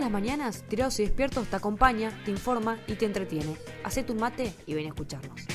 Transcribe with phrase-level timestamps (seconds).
[0.00, 3.56] Las mañanas, Tirados y Despiertos te acompaña, te informa y te entretiene.
[3.84, 5.49] Hacé tu mate y ven a escucharnos.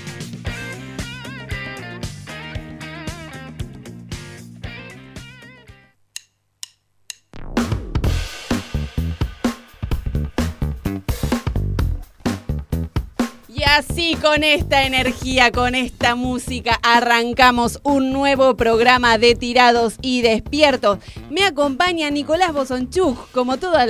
[13.76, 21.00] Así con esta energía, con esta música, arrancamos un nuevo programa de Tirados y Despiertos.
[21.30, 23.86] Me acompaña Nicolás Bosonchuk, como, todos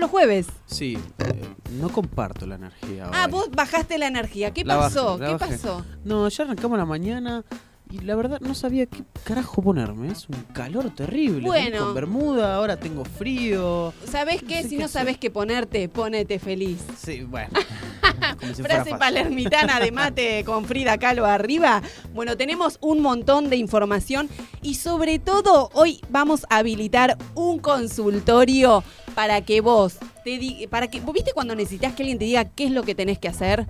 [0.00, 0.48] los jueves.
[0.66, 1.44] Sí, eh,
[1.80, 3.08] no comparto la energía.
[3.12, 3.30] Ah, hoy.
[3.32, 4.52] vos bajaste la energía.
[4.52, 5.18] ¿Qué La pasó?
[5.18, 5.56] bajé, ¿Qué bajé.
[5.56, 5.84] pasó?
[6.04, 7.42] No, ya arrancamos la mañana
[7.92, 10.08] y la verdad no sabía qué carajo ponerme.
[10.10, 11.46] Es un calor terrible.
[11.46, 11.84] Bueno.
[11.84, 13.92] Con bermuda, ahora tengo frío.
[14.10, 14.62] ¿Sabés qué?
[14.62, 15.00] sé si qué no hacer.
[15.02, 16.78] sabés qué ponerte, ponete feliz.
[16.98, 17.50] Sí, bueno.
[18.54, 21.80] Si Frase palermitana de mate con Frida Kahlo arriba.
[22.12, 24.28] Bueno, tenemos un montón de información
[24.62, 28.82] y sobre todo hoy vamos a habilitar un consultorio
[29.14, 32.44] para que vos te di- para que vos viste cuando necesitas que alguien te diga
[32.46, 33.66] qué es lo que tenés que hacer.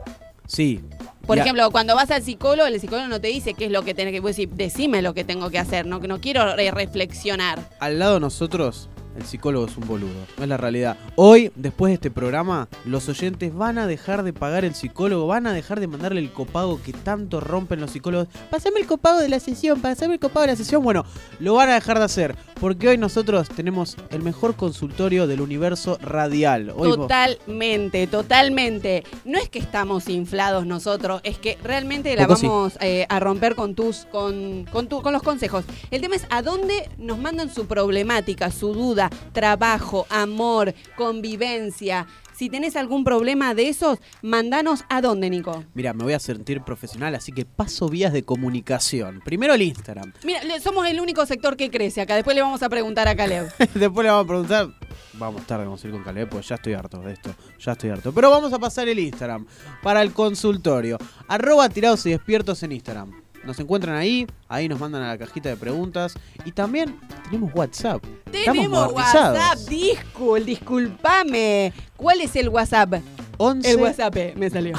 [0.46, 0.80] Sí.
[1.26, 3.82] Por Ya, ejemplo, cuando vas al psicólogo, el psicólogo no te dice qué es lo
[3.82, 6.70] que tenés que decís, decime lo que tengo que hacer, no que no quiero re-
[6.70, 7.60] reflexionar.
[7.80, 10.10] Al lado de nosotros, el psicólogo es un boludo.
[10.40, 10.96] Es la realidad.
[11.16, 15.46] Hoy, después de este programa, los oyentes van a dejar de pagar el psicólogo, van
[15.46, 18.28] a dejar de mandarle el copago que tanto rompen los psicólogos.
[18.50, 20.82] Pásame el copago de la sesión, pásame el copago de la sesión.
[20.82, 21.04] Bueno,
[21.40, 22.36] lo van a dejar de hacer.
[22.60, 26.70] Porque hoy nosotros tenemos el mejor consultorio del universo radial.
[26.76, 29.02] Hoy vos- Totalmente, totalmente.
[29.24, 32.46] No es que estamos inflados nosotros, es que realmente la sí.
[32.46, 35.64] vamos eh, a romper con tus, con, con, tu- con los consejos.
[35.90, 39.01] El tema es a dónde nos mandan su problemática, su duda,
[39.32, 42.06] trabajo, amor, convivencia.
[42.34, 45.64] Si tenés algún problema de esos, mandanos a dónde, Nico.
[45.74, 49.20] Mira, me voy a sentir profesional, así que paso vías de comunicación.
[49.24, 50.12] Primero el Instagram.
[50.24, 52.16] Mira, somos el único sector que crece acá.
[52.16, 53.52] Después le vamos a preguntar a Caleb.
[53.74, 54.68] Después le vamos a preguntar.
[55.14, 57.34] Vamos tarde, vamos a ir con Caleb, pues ya estoy harto de esto.
[57.60, 58.12] Ya estoy harto.
[58.12, 59.46] Pero vamos a pasar el Instagram
[59.82, 60.98] para el consultorio.
[61.28, 63.21] Arroba tirados y despiertos en Instagram.
[63.44, 66.14] Nos encuentran ahí, ahí nos mandan a la cajita de preguntas.
[66.44, 68.04] Y también tenemos WhatsApp.
[68.30, 68.92] Tenemos.
[68.92, 71.72] WhatsApp, discul, disculpame.
[71.96, 72.94] ¿Cuál es el WhatsApp?
[73.38, 74.74] 11, El WhatsApp, eh, me salió.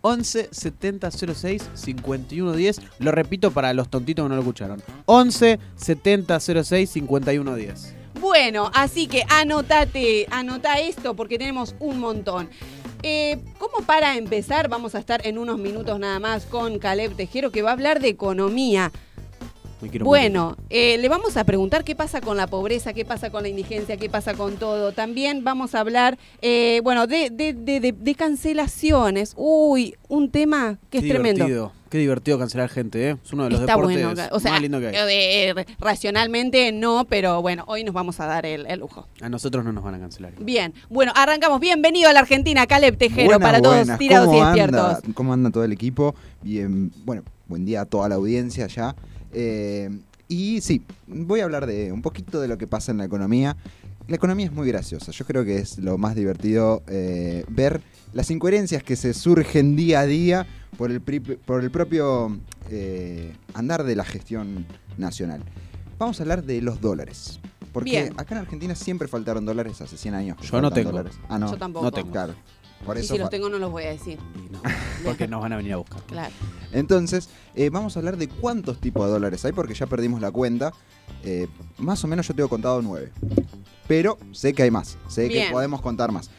[0.00, 2.80] 11 70 06 51 10.
[3.00, 4.82] Lo repito para los tontitos que no lo escucharon.
[5.06, 7.94] 11 70 06 51 10.
[8.20, 12.50] Bueno, así que anotate, anota esto porque tenemos un montón.
[13.10, 17.50] Eh, como para empezar, vamos a estar en unos minutos nada más con Caleb Tejero
[17.50, 18.92] que va a hablar de economía.
[20.04, 23.48] Bueno, eh, le vamos a preguntar qué pasa con la pobreza, qué pasa con la
[23.48, 24.92] indigencia, qué pasa con todo.
[24.92, 29.32] También vamos a hablar, eh, bueno, de, de- de- de- de cancelaciones.
[29.36, 31.44] Uy, un tema que es tremendo.
[31.90, 33.16] Qué divertido cancelar gente, ¿eh?
[33.24, 34.94] Es uno de los Está deportes bueno, o sea, más lindos que hay.
[35.10, 39.06] eh, eh, racionalmente no, pero bueno, hoy nos vamos a dar el- el lujo.
[39.22, 40.32] A nosotros no nos van a cancelar.
[40.38, 41.60] Bien, bueno, arrancamos.
[41.60, 43.98] Bienvenido a la Argentina, Caleb Tejero, Buenas, para todos buenas.
[43.98, 44.80] tirados y ¿Cómo despiertos.
[44.96, 45.00] anda?
[45.14, 46.14] ¿Cómo anda todo el equipo?
[46.42, 48.94] Bien, bueno, buen día a toda la audiencia ya.
[49.32, 49.88] Eh,
[50.28, 53.56] y sí, voy a hablar de un poquito de lo que pasa en la economía.
[54.08, 55.10] La economía es muy graciosa.
[55.12, 57.80] Yo creo que es lo más divertido eh, ver
[58.12, 60.46] las incoherencias que se surgen día a día
[60.76, 62.36] por el, pri- por el propio
[62.70, 65.42] eh, andar de la gestión nacional.
[65.98, 67.40] Vamos a hablar de los dólares.
[67.72, 68.14] Porque Bien.
[68.16, 70.38] acá en Argentina siempre faltaron dólares hace 100 años.
[70.42, 70.90] Yo no tengo.
[70.90, 71.18] dólares.
[71.28, 71.50] Ah, no.
[71.50, 71.84] Yo tampoco.
[71.84, 72.10] No tengo.
[72.12, 72.34] Claro.
[72.84, 74.18] Por y eso si los tengo no los voy a decir.
[74.52, 74.60] No,
[75.04, 76.00] porque nos van a venir a buscar.
[76.04, 76.32] Claro.
[76.72, 80.30] Entonces, eh, vamos a hablar de cuántos tipos de dólares hay, porque ya perdimos la
[80.30, 80.72] cuenta.
[81.24, 81.48] Eh,
[81.78, 83.10] más o menos yo tengo contado nueve.
[83.88, 85.46] Pero sé que hay más, sé Bien.
[85.48, 86.30] que podemos contar más.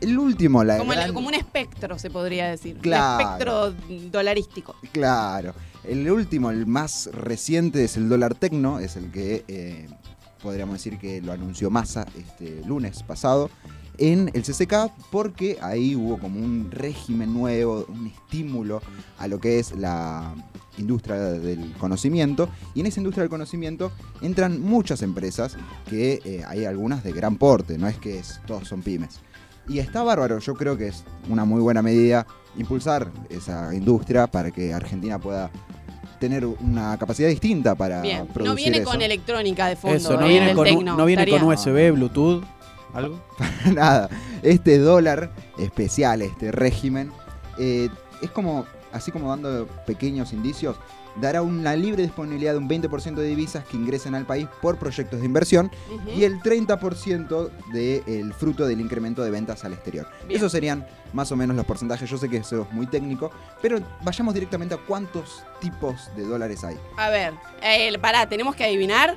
[0.00, 2.78] El último, la Como, el- como un espectro, se podría decir.
[2.78, 3.16] Claro.
[3.16, 4.74] Un espectro dolarístico.
[4.92, 5.54] Claro.
[5.84, 9.88] El último, el más reciente, es el dólar tecno, es el que eh,
[10.42, 13.50] podríamos decir que lo anunció Massa este lunes pasado
[13.98, 18.80] en el CCK, porque ahí hubo como un régimen nuevo, un estímulo
[19.18, 20.34] a lo que es la
[20.78, 22.48] industria del conocimiento.
[22.74, 23.92] Y en esa industria del conocimiento
[24.22, 25.56] entran muchas empresas,
[25.88, 29.20] que eh, hay algunas de gran porte, no es que es- todos son pymes.
[29.70, 32.26] Y está bárbaro, yo creo que es una muy buena medida
[32.56, 35.48] impulsar esa industria para que Argentina pueda
[36.18, 38.26] tener una capacidad distinta para Bien.
[38.26, 38.90] producir No viene eso.
[38.90, 39.96] con electrónica de fondo.
[39.96, 40.96] Eso, no eh, viene, con, tecno.
[40.96, 42.42] no viene Estaría- con USB, Bluetooth,
[42.92, 43.20] algo.
[43.72, 44.10] Nada,
[44.42, 47.12] este dólar especial, este régimen,
[47.56, 47.88] eh,
[48.22, 50.74] es como, así como dando pequeños indicios,
[51.16, 55.20] dará una libre disponibilidad de un 20% de divisas que ingresen al país por proyectos
[55.20, 55.70] de inversión
[56.16, 60.06] y el 30% del fruto del incremento de ventas al exterior.
[60.26, 60.38] Bien.
[60.38, 62.08] Esos serían más o menos los porcentajes.
[62.08, 63.30] Yo sé que eso es muy técnico,
[63.60, 66.76] pero vayamos directamente a cuántos tipos de dólares hay.
[66.96, 69.16] A ver, eh, pará, tenemos que adivinar.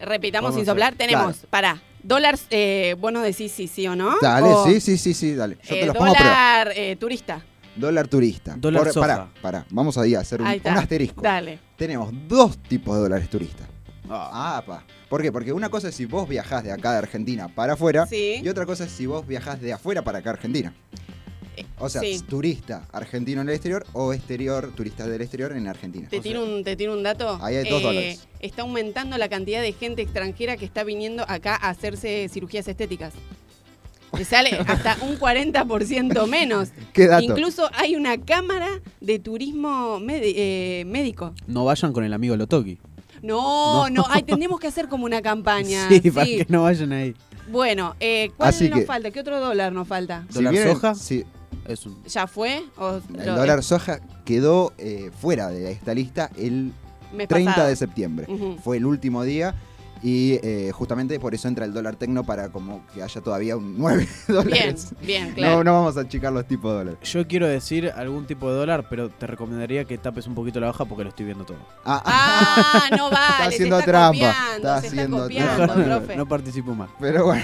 [0.00, 0.94] Repitamos sin soplar.
[0.94, 4.14] Tenemos, pará, dólar, eh, vos nos decís sí, sí o no.
[4.20, 5.58] Dale, O, sí, sí, sí, sí, dale.
[5.64, 6.30] Yo eh, te los pongo a prueba.
[6.34, 7.42] dólar eh, turista.
[7.78, 8.56] Dólar turista.
[8.58, 9.06] Dólar Por- soja.
[9.06, 9.66] Pará, pará.
[9.70, 11.22] Vamos ahí a hacer un, asterisco.
[11.22, 11.58] Dale.
[11.76, 13.68] Tenemos dos tipos de dólares turistas.
[14.10, 14.84] Ah, Ah, pa.
[15.08, 15.30] ¿Por qué?
[15.30, 18.40] Porque una cosa es si vos viajás de acá de Argentina para afuera Sí.
[18.42, 20.74] y otra cosa es si vos viajás de afuera para acá a Argentina.
[21.78, 22.20] O sea, sí.
[22.28, 26.08] turista argentino en el exterior o exterior, turista del exterior en Argentina.
[26.08, 27.38] ¿Te tiro, un, ¿Te tiro un dato?
[27.42, 28.26] Ahí hay dos dólares.
[28.40, 33.12] Está aumentando la cantidad de gente extranjera que está viniendo acá a hacerse cirugías estéticas.
[34.16, 36.70] Le sale hasta un 40% menos.
[36.92, 37.22] ¿Qué dato?
[37.24, 38.68] Incluso hay una cámara
[39.00, 41.34] de turismo eh, médico.
[41.46, 42.78] no vayan con el amigo Lotoki.
[43.22, 44.04] No, no, No.
[44.08, 45.88] ay, tenemos que hacer como una campaña.
[46.02, 47.14] Sí, para que no vayan ahí.
[47.50, 49.10] Bueno, eh, ¿cuál Así nos que- falta?
[49.10, 50.24] ¿Qué otro dólar nos falta?
[50.28, 50.94] Si ¿Dólar vienen- soja?
[50.94, 51.24] sí,
[51.66, 52.02] Es un...
[52.04, 52.62] ¿Ya fue?
[52.76, 56.72] ¿O el lo- dólar soja quedó eh, fuera de esta lista el
[57.14, 57.68] mes 30 pasado?
[57.68, 58.26] de septiembre.
[58.62, 59.54] Fue el último día
[60.02, 63.76] y eh, justamente por eso entra el dólar tecno para como que haya todavía un
[63.78, 64.08] 9 Bien,
[64.44, 64.94] dólares.
[65.02, 65.56] bien, claro.
[65.58, 67.00] No, no vamos a achicar los tipos de dólares.
[67.10, 70.70] Yo quiero decir algún tipo de dólar, pero te recomendaría que tapes un poquito la
[70.70, 71.58] hoja porque lo estoy viendo todo.
[71.84, 73.46] Ah, Ah, no vale.
[73.54, 75.74] haciendo se está trampa, Copiando, está se haciendo copiando, trampa.
[75.98, 76.16] Profe.
[76.16, 76.90] no participo más.
[77.00, 77.42] pero bueno.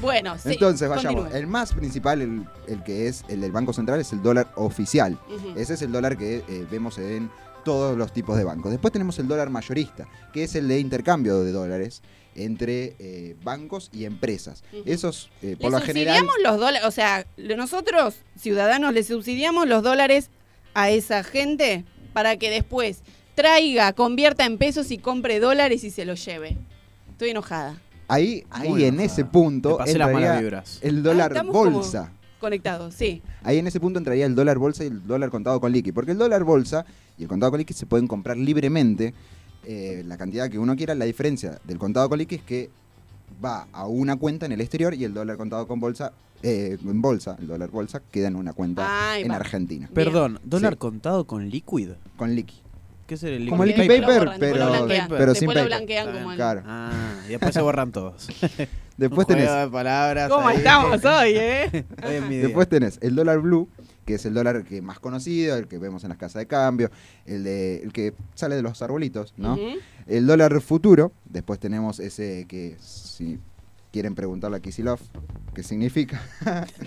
[0.00, 1.22] Bueno, sí, Entonces vayamos.
[1.22, 1.38] continúe.
[1.38, 5.18] El más principal, el, el que es el del Banco Central, es el dólar oficial.
[5.56, 7.30] Ese es el dólar que eh, vemos en
[7.64, 8.70] todos los tipos de bancos.
[8.70, 12.02] Después tenemos el dólar mayorista, que es el de intercambio de dólares
[12.34, 14.62] entre eh, bancos y empresas.
[14.72, 14.82] Ujú.
[14.86, 16.16] Esos, eh, ¿Le por lo general...
[16.18, 16.86] subsidiamos los dólares?
[16.86, 20.30] O sea, nosotros, ciudadanos, le subsidiamos los dólares
[20.74, 23.02] a esa gente para que después
[23.34, 26.56] traiga, convierta en pesos y compre dólares y se los lleve.
[27.10, 27.78] Estoy enojada.
[28.08, 29.06] Ahí, ahí Muy en enojada.
[29.12, 30.78] ese punto Te pasé las entraría malas vibras.
[30.82, 32.12] el dólar como- bolsa.
[32.40, 33.22] Conectados, sí.
[33.42, 35.92] Ahí en ese punto entraría el dólar bolsa y el dólar contado con liqui.
[35.92, 36.84] Porque el dólar bolsa
[37.18, 39.12] y el contado con liqui se pueden comprar libremente
[39.64, 40.94] eh, la cantidad que uno quiera.
[40.94, 42.70] La diferencia del contado con liqui es que
[43.44, 47.02] va a una cuenta en el exterior y el dólar contado con bolsa, eh, en
[47.02, 49.36] bolsa, el dólar bolsa, queda en una cuenta en va.
[49.36, 49.88] Argentina.
[49.92, 50.78] Perdón, ¿dólar Sí.
[50.78, 51.90] contado con liquid?
[52.16, 52.56] Con liqui.
[53.10, 55.08] ¿Qué es el Como el liquid paper, borran, después pero- lo blanquean.
[55.08, 55.66] pero Después sin lo paper.
[55.66, 56.62] blanquean Está como el- Claro.
[56.64, 58.28] Ah, y después se borran todos.
[58.96, 60.28] Después Un juego tenés, de palabras.
[60.28, 60.56] ¿Cómo ahí.
[60.58, 61.70] estamos hoy, eh?
[62.06, 62.42] Hoy es mi día.
[62.44, 63.68] después tenés el dólar blue,
[64.06, 66.90] que es el dólar que más conocido, el que vemos en las casas de cambio,
[67.26, 69.54] el, de, el que sale de los arbolitos, ¿no?
[69.54, 69.78] Ujú.
[70.06, 73.40] El dólar futuro, después tenemos ese que si
[73.92, 75.00] quieren preguntarle a Kisilov
[75.54, 76.22] qué significa.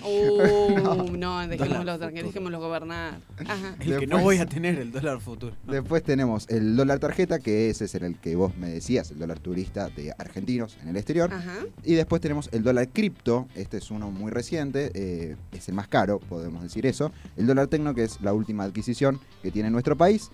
[0.02, 3.20] Uh, no, dejémoslo, dejémoslo gobernar.
[3.46, 3.76] Ajá.
[3.80, 5.54] El que no Después- voy a tener, el dólar futuro.
[5.66, 9.38] Después tenemos el dólar tarjeta, que ese es el que vos me decías, el dólar
[9.38, 11.32] turista de argentinos en el exterior.
[11.32, 11.58] Ajá.
[11.84, 15.88] Y después tenemos el dólar cripto, este es uno muy reciente, eh, es el más
[15.88, 17.12] caro, podemos decir eso.
[17.36, 20.30] El dólar tecno, que es la última adquisición que tiene nuestro país.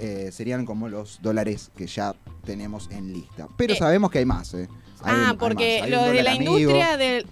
[0.00, 3.48] eh, serían como los dólares que ya tenemos en lista.
[3.56, 3.76] Pero Eh.
[3.76, 4.54] sabemos que hay más.
[4.54, 4.68] eh.
[5.02, 6.58] Ah, porque lo de la amigo.
[6.58, 7.26] industria del...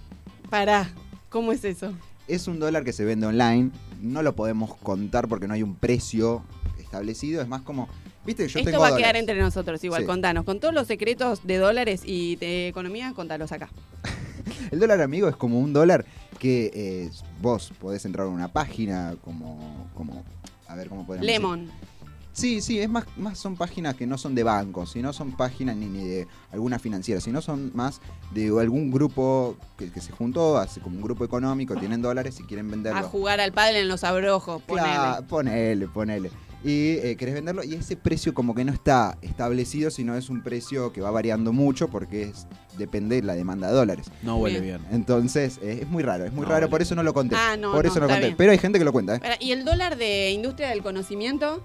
[0.49, 0.89] Pará,
[1.29, 1.93] ¿cómo es eso?
[2.27, 3.71] Es un dólar que se vende online.
[4.01, 6.43] No lo podemos contar porque no hay un precio
[6.79, 7.41] establecido.
[7.41, 7.87] Es más como.
[8.25, 9.19] Viste, yo Esto tengo va a quedar dólares.
[9.21, 10.07] entre nosotros igual, Sí.
[10.07, 10.43] contanos.
[10.45, 13.69] Con todos los secretos de dólares y de economía, contalos acá.
[14.71, 16.05] El dólar amigo es como un dólar
[16.39, 17.09] que eh,
[17.41, 19.87] vos podés entrar a una página como.
[19.95, 20.23] como
[20.67, 21.41] a ver cómo podemos decir?
[22.37, 25.75] Sí, sí, es más, más son páginas que no son de bancos, sino son páginas
[25.75, 27.99] ni, ni de alguna financiera, sino son más
[28.31, 32.43] de algún grupo que, que se juntó, hace como un grupo económico, tienen dólares y
[32.43, 32.99] quieren venderlo.
[32.99, 34.87] A jugar al pádel en los abrojos, ponele.
[34.87, 36.29] Claro, ponele, ponele.
[36.63, 40.43] Y eh, querés venderlo y ese precio como que no está establecido, sino es un
[40.43, 42.45] precio que va variando mucho porque es,
[42.77, 44.07] depende de la demanda de dólares.
[44.21, 44.79] No huele Bien.
[44.81, 44.93] bien.
[44.95, 47.35] Entonces eh, es muy raro, es muy No, raro, por eso no lo conté.
[47.35, 48.25] Ah, no, por no, eso no está conté.
[48.27, 48.37] bien.
[48.37, 49.21] Pero hay gente que lo cuenta, ¿eh?
[49.39, 51.63] ¿Y el dólar de industria del conocimiento?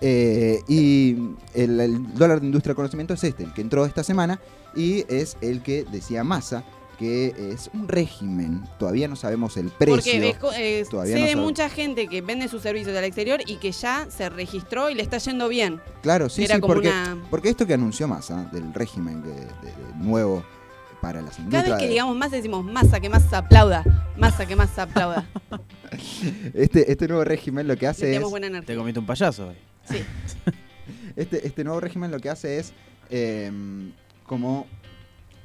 [0.00, 1.16] Eh, y
[1.54, 4.40] el, el dólar de industria del conocimiento es este, el que entró esta semana
[4.74, 6.64] y es el que decía Massa,
[6.98, 8.62] que es un régimen.
[8.78, 9.94] Todavía no sabemos el precio.
[10.40, 13.40] Porque eh, Todavía sé no de sabe- mucha gente que vende sus servicios al exterior
[13.46, 15.80] y que ya se registró y le está yendo bien.
[16.02, 17.18] Claro, sí, Era sí, como porque, una...
[17.30, 20.42] porque esto que anunció Massa del régimen de, de- de nuevo
[21.00, 21.76] para las Cada industrias.
[21.78, 23.84] vez que digamos más decimos masa, que más aplauda.
[24.16, 25.26] Masa, que más aplauda.
[26.54, 28.22] este, este nuevo régimen lo que hace es.
[28.22, 29.56] buena Te comiste un payaso hoy.
[29.88, 29.98] Sí.
[31.16, 32.74] Este, este nuevo régimen lo que hace es
[33.08, 33.50] eh,
[34.26, 34.66] como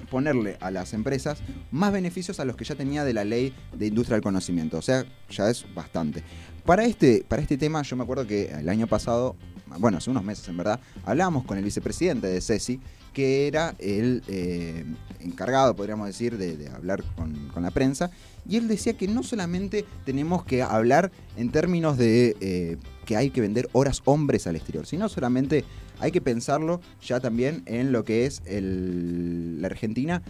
[0.10, 1.39] ponerle a las empresas
[1.71, 4.77] más beneficios a los que ya tenía de la ley de industria del conocimiento.
[4.77, 6.24] O sea, ya es bastante.
[6.65, 9.36] Para este, para este tema, yo me acuerdo que el año pasado,
[9.79, 12.79] bueno, hace unos meses en verdad, hablábamos con el vicepresidente de CESI,
[13.13, 14.86] que era el eh,
[15.19, 18.12] encargado, podríamos decir, de, de hablar con, con la prensa.
[18.48, 22.77] Y él decía que no solamente tenemos que hablar en términos de eh,
[23.11, 25.65] que hay que vender horas hombres al exterior, sino solamente
[25.99, 30.23] hay que pensarlo ya también en lo que es la Argentina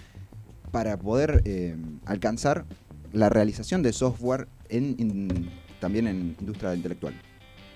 [0.71, 2.65] para poder eh, alcanzar
[3.13, 5.47] la realización de software en,
[5.79, 7.13] también en industria intelectual.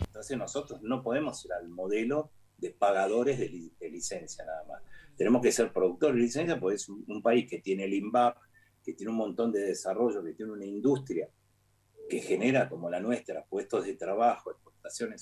[0.07, 4.81] Entonces nosotros no podemos ir al modelo de pagadores de, li- de licencia nada más.
[5.15, 8.37] Tenemos que ser productores de licencia porque es un, un país que tiene el INVAP,
[8.83, 11.29] que tiene un montón de desarrollo, que tiene una industria
[12.09, 14.51] que genera, como la nuestra, puestos de trabajo,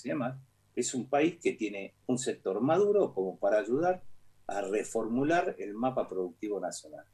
[0.04, 0.36] y demás.
[0.74, 4.02] Es un país que tiene un sector maduro como para ayudar
[4.46, 7.06] a reformular el mapa productivo nacional.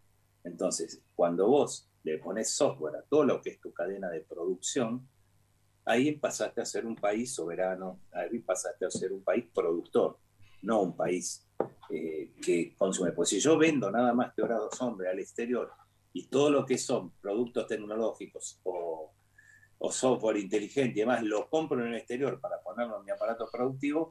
[0.44, 5.06] Entonces, cuando vos le pones software a todo lo que es tu cadena de producción,
[5.84, 10.18] ahí pasaste a ser un país soberano, ahí pasaste a ser un país productor,
[10.62, 11.46] no un país
[11.90, 13.12] eh, que consume.
[13.12, 15.70] Pues si yo vendo nada más que horas hombre al exterior
[16.12, 19.12] y todo lo que son productos tecnológicos o,
[19.82, 23.48] o software inteligente y demás, lo compro en el exterior para ponerlo en mi aparato
[23.50, 24.08] productivo,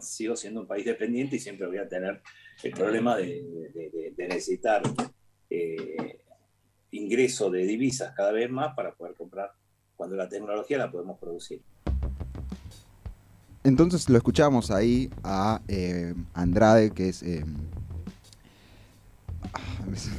[0.00, 2.20] sigo siendo un país dependiente y siempre voy a tener
[2.62, 4.82] el problema de necesitar
[5.50, 6.20] eh,
[6.90, 9.52] ingreso de divisas cada vez más para poder comprar
[9.96, 11.62] cuando la tecnología la podemos producir.
[13.64, 17.22] Entonces lo escuchamos ahí a eh, Andrade, que es...
[17.22, 17.44] eh,
[19.52, 19.60] ah,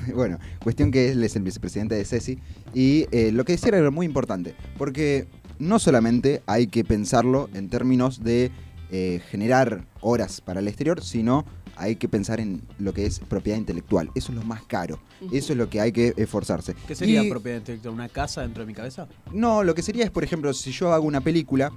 [0.14, 2.40] bueno, cuestión que él es el vicepresidente de CESI.
[2.74, 7.70] Y eh, lo que decía era muy importante, porque no solamente hay que pensarlo en
[7.70, 8.52] términos de
[8.92, 11.46] eh, generar horas para el exterior, sino
[11.76, 14.10] hay que pensar en lo que es propiedad intelectual.
[14.14, 15.00] Eso es lo más caro.
[15.32, 16.76] Eso es lo que hay que esforzarse.
[16.88, 17.94] ¿Qué sería Y- propiedad intelectual?
[17.94, 19.08] ¿Una casa dentro de mi cabeza?
[19.34, 21.72] no, lo que sería es, por ejemplo, si yo hago una película,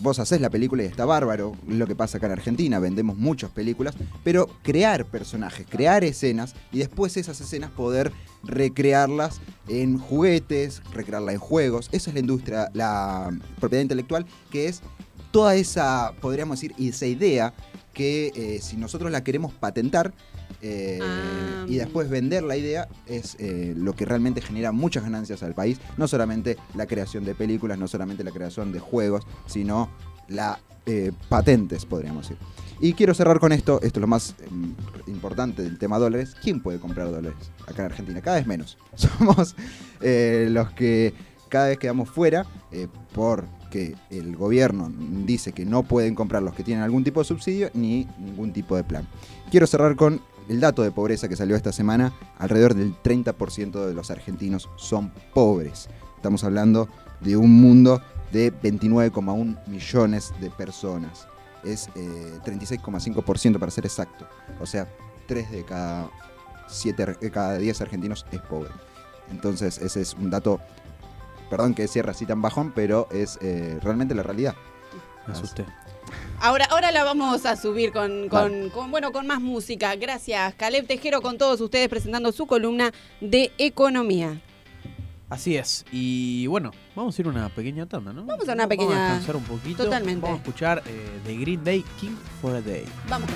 [0.00, 3.16] vos haces la película y está bárbaro, es lo que pasa acá en Argentina, vendemos
[3.16, 10.82] muchas películas, pero crear personajes, crear escenas y después esas escenas poder recrearlas en juguetes,
[10.92, 13.30] recrearlas en juegos, esa es la industria, la
[13.60, 14.82] propiedad intelectual, que es
[15.30, 17.52] toda esa, podríamos decir, esa idea
[17.92, 20.14] que eh, si nosotros la queremos patentar,
[20.62, 21.64] eh, Ah.
[21.68, 25.80] y después vender la idea es eh, lo que realmente genera muchas ganancias al país.
[25.96, 29.90] No solamente la creación de películas, no solamente la creación de juegos, sino
[30.28, 32.42] la eh, patentes, podríamos decir.
[32.80, 34.74] Y quiero cerrar con esto, esto es lo más em,
[35.06, 36.34] importante del tema dólares.
[36.42, 38.20] ¿Quién puede comprar dólares acá en Argentina?
[38.22, 38.78] Cada vez menos.
[38.94, 39.54] Somos
[40.00, 41.12] los que
[41.50, 44.90] cada vez quedamos fuera eh, porque el gobierno
[45.26, 48.76] dice que no pueden comprar los que tienen algún tipo de subsidio ni ningún tipo
[48.76, 49.06] de plan.
[49.50, 52.12] Quiero cerrar con el dato de pobreza que salió esta semana.
[52.38, 55.88] Alrededor del 30% de los argentinos son pobres.
[56.16, 56.88] Estamos hablando
[57.20, 58.02] de un mundo
[58.32, 61.28] de 29,1 millones de personas.
[61.62, 64.26] Es eh, 36,5% para ser exacto.
[64.60, 64.88] O sea,
[65.28, 66.10] 3 de cada,
[66.66, 68.70] 7, de cada 10 argentinos es pobre.
[69.30, 70.58] Entonces ese es un dato,
[71.48, 74.56] perdón que cierre así tan bajón, pero es eh, realmente la realidad.
[75.28, 75.64] Me asusté.
[76.40, 79.94] Ahora, ahora la vamos a subir con, con- con, bueno, con más música.
[79.96, 84.40] Gracias, Caleb Tejero, con todos ustedes presentando su columna de economía.
[85.28, 85.84] Así es.
[85.92, 88.24] Y bueno, vamos a ir a una pequeña tanda, ¿no?
[88.24, 89.84] Vamos a una Vamos pequeña- a descansar un poquito.
[89.84, 90.22] Totalmente.
[90.22, 92.84] Vamos a escuchar eh, The Green Day, King for a Day.
[93.08, 93.28] Vamos.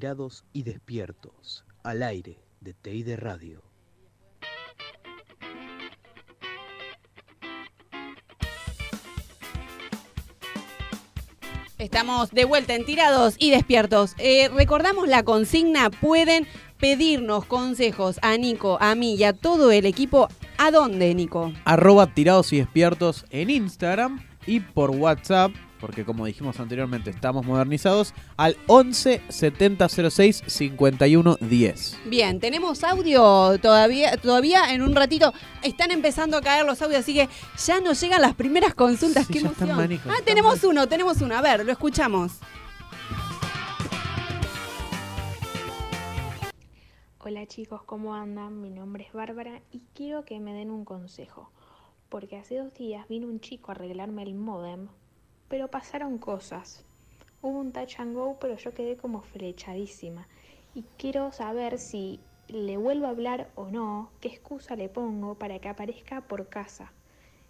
[0.00, 3.60] Tirados y Despiertos al aire de TI de Radio.
[11.76, 14.14] Estamos de vuelta en Tirados y Despiertos.
[14.16, 16.46] Eh, recordamos la consigna, pueden
[16.78, 20.28] pedirnos consejos a Nico, a mí y a todo el equipo.
[20.56, 21.52] ¿A dónde, Nico?
[21.66, 28.14] Arroba tirados y despiertos en Instagram y por WhatsApp, porque como dijimos anteriormente, estamos modernizados,
[28.36, 31.98] al 11 70 06 51 10.
[32.06, 35.32] Bien, tenemos audio todavía, todavía en un ratito.
[35.62, 37.28] Están empezando a caer los audios, así que
[37.64, 39.26] ya nos llegan las primeras consultas.
[39.26, 40.00] Sí, ¡Qué emoción!
[40.06, 41.36] Ah, tenemos uno, tenemos uno.
[41.36, 42.38] A ver, lo escuchamos.
[47.22, 48.60] Hola chicos, ¿cómo andan?
[48.60, 51.50] Mi nombre es Bárbara y quiero que me den un consejo.
[52.08, 54.88] Porque hace dos días vino un chico a arreglarme el modem,
[55.50, 56.82] pero pasaron cosas.
[57.42, 60.26] Hubo un touch and go, pero yo quedé como flechadísima.
[60.74, 65.58] Y quiero saber si le vuelvo a hablar o no, qué excusa le pongo para
[65.58, 66.92] que aparezca por casa.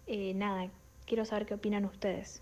[0.07, 0.69] Eh, nada,
[1.05, 2.41] quiero saber qué opinan ustedes.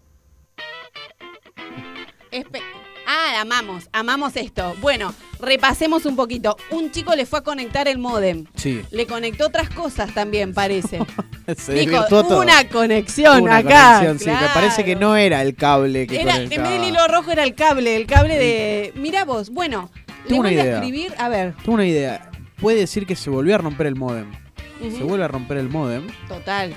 [2.31, 2.61] Espe-
[3.07, 4.75] ah, amamos, amamos esto.
[4.81, 6.55] Bueno, repasemos un poquito.
[6.69, 8.45] Un chico le fue a conectar el modem.
[8.55, 10.99] Sí, Le conectó otras cosas también, parece.
[11.57, 12.41] se Dijo, todo.
[12.41, 13.99] una conexión Una acá.
[13.99, 17.07] conexión, sí, me parece que no era el cable que Era, en vez del hilo
[17.07, 18.91] rojo era el cable, el cable de...
[18.95, 19.89] Mira vos, bueno,
[20.27, 20.73] le voy a idea.
[20.75, 21.53] escribir, a ver.
[21.63, 22.29] Tengo una idea.
[22.59, 24.31] Puede decir que se volvió a romper el modem.
[24.79, 26.07] Se vuelve a romper el modem.
[26.27, 26.73] Total.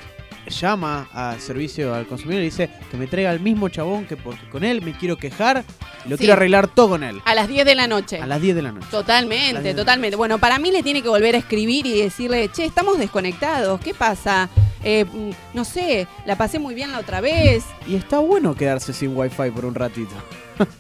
[0.49, 4.49] Llama al servicio al consumidor y dice que me traiga el mismo chabón que porque
[4.51, 5.65] con él me quiero quejar
[6.05, 6.21] y lo Sí.
[6.21, 7.21] quiero arreglar todo con él.
[7.25, 8.21] A las 10 de la noche.
[8.21, 8.87] A las 10 de la noche.
[8.91, 10.17] Totalmente, totalmente.
[10.17, 13.95] Bueno, para mí le tiene que volver a escribir y decirle, che, estamos desconectados, ¿qué
[13.95, 14.49] pasa?
[14.85, 17.65] Eh, mm, no sé, la pasé muy bien la otra vez.
[17.87, 20.15] Y está bueno quedarse sin wifi por un ratito.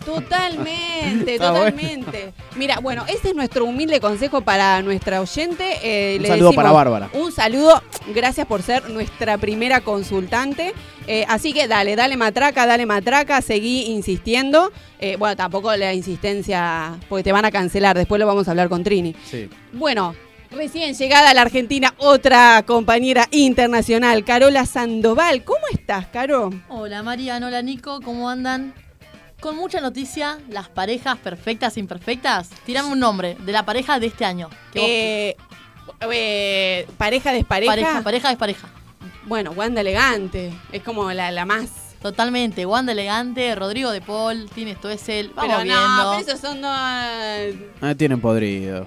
[0.04, 2.32] Totalmente, Está totalmente.
[2.56, 5.64] Mira, bueno, ese es nuestro humilde consejo para nuestra oyente.
[5.82, 7.10] Eh, Un le saludo para Bárbara.
[7.14, 7.82] Un saludo,
[8.14, 10.72] gracias por ser nuestra primera consultante.
[11.06, 14.72] Eh, así que dale, dale matraca, dale matraca, seguí insistiendo.
[15.00, 18.68] Eh, bueno, tampoco la insistencia, porque te van a cancelar, después lo vamos a hablar
[18.68, 19.14] con Trini.
[19.28, 19.48] Sí.
[19.72, 20.14] Bueno,
[20.52, 25.44] recién llegada a la Argentina, otra compañera internacional, Carola Sandoval.
[25.44, 26.50] ¿Cómo estás, Caro?
[26.68, 28.74] Hola Mariano, hola Nico, ¿cómo andan?
[29.40, 32.50] Con mucha noticia, las parejas perfectas e imperfectas.
[32.64, 34.48] Tirame un nombre de la pareja de este año.
[34.74, 35.36] Eh,
[36.12, 37.72] eh, pareja despareja.
[37.72, 38.68] pareja, pareja es pareja.
[39.24, 40.52] Bueno, Wanda Elegante.
[40.70, 41.81] Es como la, la más.
[42.02, 42.66] Totalmente.
[42.66, 45.30] Wanda Elegante, Rodrigo de Paul, Tienes Stoessel.
[45.34, 45.80] Vamos pero viendo.
[45.80, 46.70] no, pero esos son dos.
[47.80, 48.84] Ah, tienen podrido.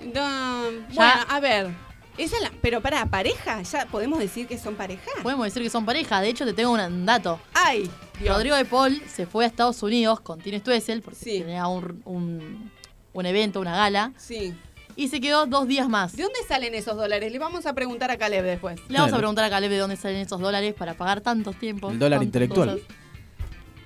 [0.94, 1.86] bueno, a ver.
[2.18, 5.04] Esa es la- pero para pareja, ya podemos decir que son pareja.
[5.22, 6.22] Podemos decir que son pareja.
[6.22, 7.40] De hecho, te tengo un dato.
[7.54, 7.90] Ay,
[8.22, 8.36] Dios.
[8.36, 11.40] Rodrigo de Paul se fue a Estados Unidos con Tienes Stoessel porque Sí.
[11.40, 12.72] tenía un, un,
[13.12, 14.14] un evento, una gala.
[14.18, 14.54] Sí.
[14.98, 16.16] Y se quedó dos días más.
[16.16, 17.30] ¿De dónde salen esos dólares?
[17.30, 18.78] Le vamos a preguntar a Caleb después.
[18.78, 19.16] Le vamos Claro.
[19.16, 21.92] a preguntar a Caleb de dónde salen esos dólares para pagar tantos tiempos.
[21.92, 22.80] El dólar intelectual.
[22.80, 22.86] cosas.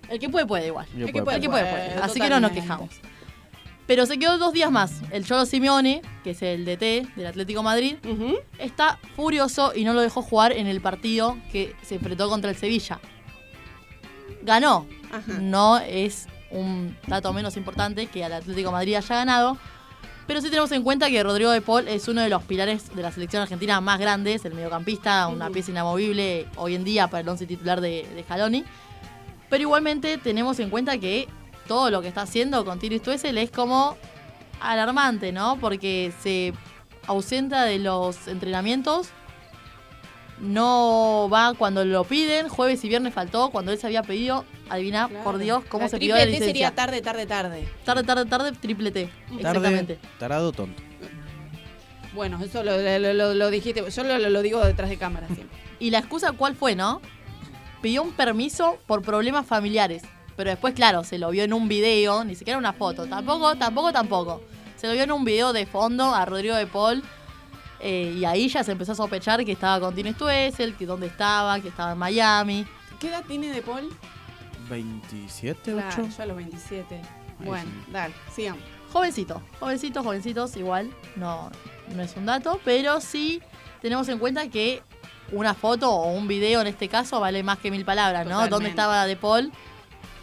[0.10, 0.86] El que puede, puede igual.
[0.88, 1.94] Es que puedo- El que puede, puede.
[2.02, 2.90] Así que no nos quejamos.
[3.88, 5.02] Pero se quedó dos días más.
[5.12, 7.96] El Cholo Simeone, que es el DT del Atlético Madrid,
[8.60, 12.56] está furioso y no lo dejó jugar en el partido que se enfrentó contra el
[12.56, 13.00] Sevilla.
[14.44, 14.86] Ganó.
[15.12, 15.40] Ajá.
[15.40, 19.58] No es un dato menos importante que al Atlético Madrid haya ganado.
[20.28, 23.02] Pero sí tenemos en cuenta que Rodrigo de Paul es uno de los pilares de
[23.02, 27.30] la selección argentina más grandes, el mediocampista, una pieza inamovible hoy en día para el
[27.30, 28.64] once titular de, de Scaloni.
[29.50, 31.28] Pero igualmente tenemos en cuenta que
[31.68, 33.98] todo lo que está haciendo con Tino Stuessel es como
[34.60, 35.58] alarmante, ¿no?
[35.60, 36.54] Porque se
[37.08, 39.10] ausenta de los entrenamientos,
[40.40, 45.08] no va cuando lo piden, jueves y viernes faltó, cuando él se había pedido, adivina,
[45.10, 45.24] Claro.
[45.24, 46.68] por Dios, cómo La se pidió la triple T licencia.
[46.70, 47.68] sería tarde, tarde, tarde.
[47.84, 49.10] Tarde, tarde, tarde, triple T.
[49.38, 49.96] Exactamente.
[49.96, 50.82] Tarde, tarado, tonto.
[52.14, 53.84] Bueno, eso lo, lo- lo- lo dijiste.
[53.90, 55.58] Yo lo digo detrás de cámara siempre.
[55.80, 57.02] ¿Y la excusa cuál fue, no?
[57.82, 60.04] Pidió un permiso por problemas familiares.
[60.36, 63.06] Pero después, claro, se lo vio en un video, ni siquiera una foto.
[63.08, 64.42] Tampoco, tampoco, tampoco.
[64.78, 67.04] Se lo vio en un video de fondo a Rodrigo de Paul.
[67.82, 71.08] eh, y ahí ya se empezó a sospechar que estaba con Tino Stuessel, que dónde
[71.08, 72.66] estaba, que estaba en Miami.
[73.00, 73.90] ¿Qué edad tiene De Paul?
[74.70, 76.10] 27, Claro, 8.
[76.18, 76.96] yo a los 27.
[76.96, 77.92] Ahí Bueno, sí.
[77.92, 78.62] dale, sigamos.
[78.92, 81.50] Jovencito, jovencitos, jovencitos, igual, no,
[81.96, 83.40] no es un dato, pero sí
[83.82, 84.82] tenemos en cuenta que
[85.32, 88.32] una foto o un video en este caso vale más que mil palabras, ¿no?
[88.32, 88.50] Totalmente.
[88.56, 89.52] ¿Dónde estaba De Paul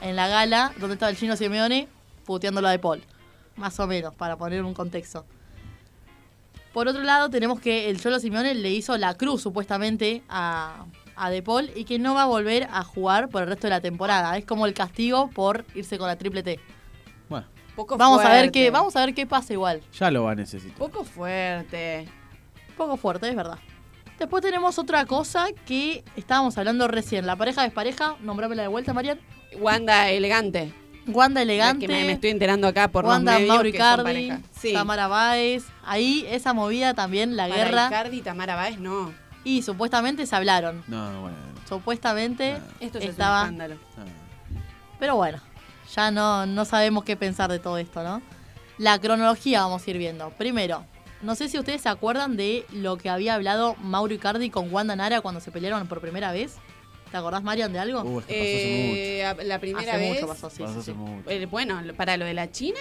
[0.00, 0.72] en la gala?
[0.78, 1.88] ¿Dónde estaba el chino Simeone
[2.24, 3.02] puteándolo a De Paul?
[3.56, 5.24] Más o menos, para poner un contexto.
[6.72, 10.84] Por otro lado, tenemos que el Cholo Simeone le hizo la cruz supuestamente a,
[11.16, 13.70] a De Paul y que no va a volver a jugar por el resto de
[13.70, 14.36] la temporada.
[14.36, 16.60] Es como el castigo por irse con la triple T.
[17.30, 19.80] Bueno, Poco Vamos a ver qué, vamos a ver qué pasa igual.
[19.98, 20.76] Ya lo va a necesitar.
[20.76, 22.08] Poco fuerte.
[22.76, 23.58] Poco fuerte, es verdad.
[24.18, 27.26] Después tenemos otra cosa que estábamos hablando recién.
[27.26, 29.20] La pareja despareja, nombrámela de vuelta, Marian.
[29.58, 30.72] Wanda elegante.
[31.06, 31.86] Wanda La elegante.
[31.86, 34.40] Que me, me estoy enterando acá por Wanda los medios Mauro que son Icardi, pareja.
[34.58, 34.72] Sí.
[34.72, 35.64] Tamara Báez.
[35.84, 37.86] Ahí esa movida también, la Para guerra.
[37.88, 39.12] Icardi y Tamara Báez, no.
[39.44, 40.82] Y supuestamente se hablaron.
[40.88, 41.36] No, bueno.
[41.68, 43.42] Supuestamente Esto ya estaba.
[43.42, 43.80] es un escándalo.
[44.98, 45.38] Pero bueno,
[45.94, 48.22] ya no, no sabemos qué pensar de todo esto, ¿no?
[48.78, 50.30] La cronología vamos a ir viendo.
[50.30, 50.84] Primero,
[51.22, 54.96] no sé si ustedes se acuerdan de lo que había hablado Mauro Icardi con Wanda
[54.96, 56.56] Nara cuando se pelearon por primera vez.
[57.10, 58.02] ¿Te acordás, Marian, de algo?
[58.02, 60.14] Uh, es que Eh, la primera Hace vez.
[60.14, 60.96] mucho pasó, sí, pasó sí, hace sí.
[60.96, 61.30] mucho.
[61.30, 62.80] eh, bueno, para lo de la China.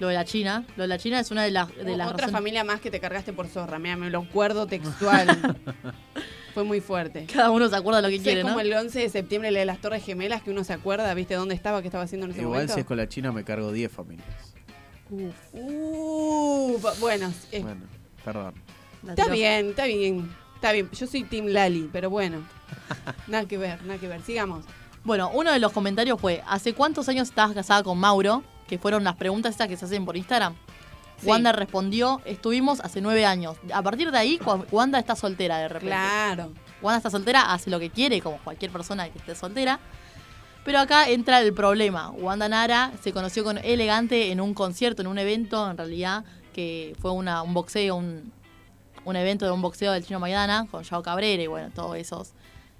[0.00, 0.64] Lo de la China.
[0.76, 2.90] Lo de la China es una de las, de las Otra razones- familia más que
[2.90, 3.78] te cargaste por zorra.
[3.78, 5.26] Mira, me lo acuerdo textual.
[6.54, 7.26] Fue muy fuerte.
[7.32, 8.52] Cada uno se acuerda lo que Sí, quiere, es ¿no?
[8.52, 11.34] como el 11 de septiembre, la de las Torres Gemelas, que uno se acuerda, ¿viste
[11.34, 12.74] dónde estaba, qué estaba haciendo en ese Igual momento?
[12.74, 14.26] si es con la China me cargo 10 familias.
[15.10, 17.80] Uh, bu- bueno, eh, Bueno,
[18.24, 18.54] perdón.
[19.08, 20.90] Está bien, está bien, está bien.
[20.90, 22.38] Yo soy Team Lali, pero bueno.
[23.26, 24.22] nada que ver, nada que ver.
[24.22, 24.64] Sigamos.
[25.04, 28.42] Bueno, uno de los comentarios fue, ¿hace cuántos años estabas casada con Mauro?
[28.66, 30.54] Que fueron las preguntas estas que se hacen por Instagram.
[31.20, 31.26] Sí.
[31.28, 33.56] Wanda respondió, estuvimos hace nueve años.
[33.72, 34.38] A partir de ahí,
[34.70, 35.86] Wanda está soltera de repente.
[35.88, 36.52] Claro.
[36.82, 39.80] Wanda está soltera, hace lo que quiere, como cualquier persona que esté soltera.
[40.68, 42.10] Pero acá entra el problema.
[42.10, 46.94] Wanda Nara se conoció con Elegante en un concierto, en un evento, en realidad, que
[47.00, 48.30] fue una- un boxeo, un,
[49.06, 52.32] un evento de un boxeo del Chino Maidana, con Yao Cabrera y bueno, todos esos,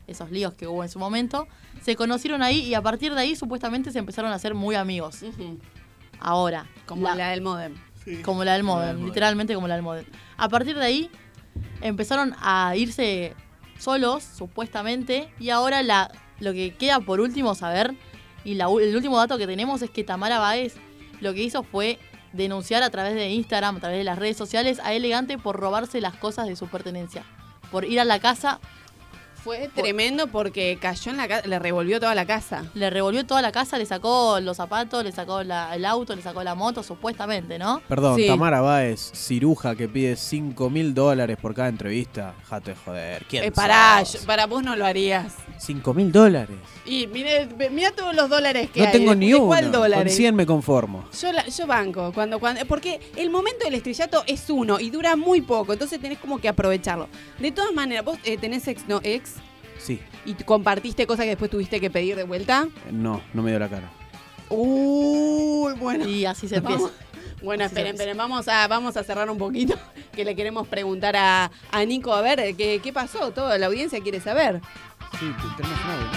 [0.06, 1.48] esos líos que hubo en su momento.
[1.82, 5.20] Se conocieron ahí y a partir de ahí supuestamente se empezaron a hacer muy amigos.
[6.20, 6.66] Ahora.
[6.84, 7.74] Como la, del modem.
[8.22, 9.06] Como la la del modem.
[9.06, 10.04] literalmente como la del modem.
[10.36, 11.10] A partir de ahí
[11.80, 13.32] empezaron a irse
[13.78, 17.94] solos, supuestamente, y ahora la, lo que queda por último saber,
[18.44, 20.76] y la el último dato que tenemos es que Tamara Baez
[21.20, 21.98] lo que hizo fue
[22.32, 26.00] denunciar a través de Instagram, a través de las redes sociales, a Elegante por robarse
[26.00, 27.24] las cosas de su pertenencia.
[27.70, 28.60] Por ir a la casa,
[29.44, 32.64] Fue tremendo porque cayó en la casa, le revolvió toda la casa.
[32.74, 36.22] le revolvió toda la casa, le sacó los zapatos, le sacó la- el auto, le
[36.22, 37.80] sacó la moto, supuestamente, ¿no?
[37.88, 38.26] Perdón, Sí.
[38.26, 42.34] Tamara Báez, ciruja que pide 5 mil dólares por cada entrevista.
[42.48, 43.24] Jate de joder.
[43.28, 45.34] ¿Quién Eh, pará, yo- para vos no lo harías.
[45.58, 46.56] 5 mil dólares.
[46.84, 48.92] Y mire, mira todos los dólares que No hay.
[48.92, 49.46] tengo ¿De- ni uno.
[49.46, 50.00] ¿Cuál dólar?
[50.04, 51.04] Con 100 me conformo.
[51.20, 55.16] Yo, la- yo banco, cuando, cuando, porque el momento del estrellato es uno y dura
[55.16, 57.08] muy poco, entonces tenés como que aprovecharlo.
[57.38, 59.34] De todas maneras, vos eh, tenés ex, no ex,
[59.78, 60.00] Sí.
[60.26, 62.68] y compartiste cosas que después tuviste que pedir de vuelta.
[62.90, 63.90] No, no me dio la cara.
[64.50, 66.06] Uy, bueno.
[66.08, 66.82] Y así se empieza.
[66.82, 66.92] Vamos-
[67.42, 69.74] Bueno, Así esperen, esperen, vamos a, vamos a cerrar un poquito,
[70.12, 73.30] que le queremos preguntar a, a Nico, a ver, ¿qué, qué pasó?
[73.30, 74.60] Toda la audiencia quiere saber.
[75.20, 76.08] Sí, tenemos un audio.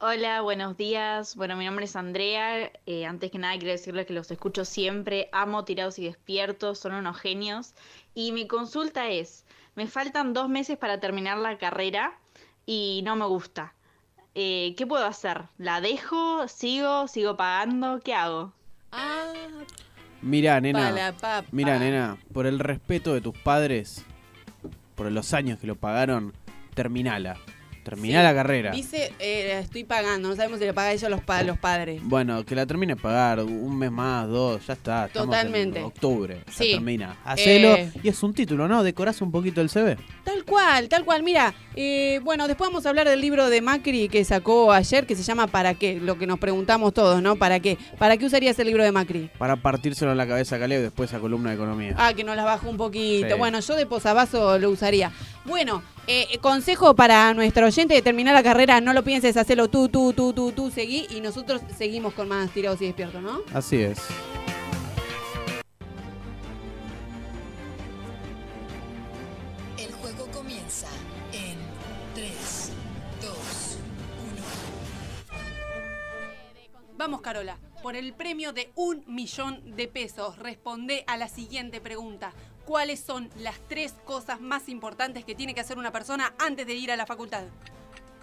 [0.00, 1.36] Hola, buenos días.
[1.36, 2.72] Bueno, mi nombre es Andrea.
[2.86, 5.28] Eh, antes que nada quiero decirles que los escucho siempre.
[5.30, 7.74] Amo tirados y despiertos, son unos genios.
[8.14, 12.12] Y mi consulta es, me faltan dos meses para terminar la carrera
[12.66, 13.74] y no me gusta.
[14.34, 15.42] Eh, ¿Qué puedo hacer?
[15.58, 16.48] ¿La dejo?
[16.48, 17.08] ¿Sigo?
[17.08, 18.00] ¿Sigo pagando?
[18.02, 18.52] ¿Qué hago?
[18.90, 19.32] Ah,
[20.22, 21.14] Mirá, nena.
[21.50, 24.04] Mira, nena, por el respeto de tus padres,
[24.94, 26.32] por los años que lo pagaron,
[26.74, 27.36] terminala.
[27.82, 28.24] Terminá Sí.
[28.24, 28.70] la carrera.
[28.70, 32.00] Dice, eh, estoy pagando, no sabemos si le paga a los, pa- los padres.
[32.04, 35.08] Bueno, que la termine de pagar un mes más, dos, ya está.
[35.08, 35.80] Totalmente.
[35.80, 36.70] En octubre, ya Sí.
[36.72, 37.16] termina.
[37.24, 37.90] Hacelo Eh.
[38.02, 38.82] y es un título, ¿no?
[38.84, 39.96] Decorás un poquito el CV.
[40.24, 41.22] Tal cual, tal cual.
[41.24, 45.16] Mira, eh, bueno, después vamos a hablar del libro de Macri que sacó ayer, que
[45.16, 45.98] se llama ¿Para qué?
[46.00, 47.34] Lo que nos preguntamos todos, ¿no?
[47.36, 47.78] ¿Para qué?
[47.98, 49.28] ¿Para qué usarías el libro de Macri?
[49.38, 51.94] Para partírselo en la cabeza a Caleb después a columna de economía.
[51.98, 53.28] Ah, que nos las bajó un poquito.
[53.28, 53.34] Sí.
[53.38, 55.10] Bueno, yo de posavasos lo usaría.
[55.44, 59.88] Bueno, eh, consejo para nuestro oyente de terminar la carrera, no lo pienses, hacelo tú,
[59.88, 63.40] tú, tú, tú, tú, seguí y nosotros seguimos con más tirados y despiertos, ¿no?
[63.52, 63.98] Así es.
[69.78, 70.86] El juego comienza
[71.32, 71.56] en
[72.14, 72.72] 3,
[73.22, 73.78] 2,
[76.96, 77.58] Vamos, Carola.
[77.82, 82.32] Por el premio de un millón de pesos, responde a la siguiente pregunta.
[82.64, 86.74] ¿Cuáles son las tres cosas más importantes que tiene que hacer una persona antes de
[86.74, 87.42] ir a la facultad?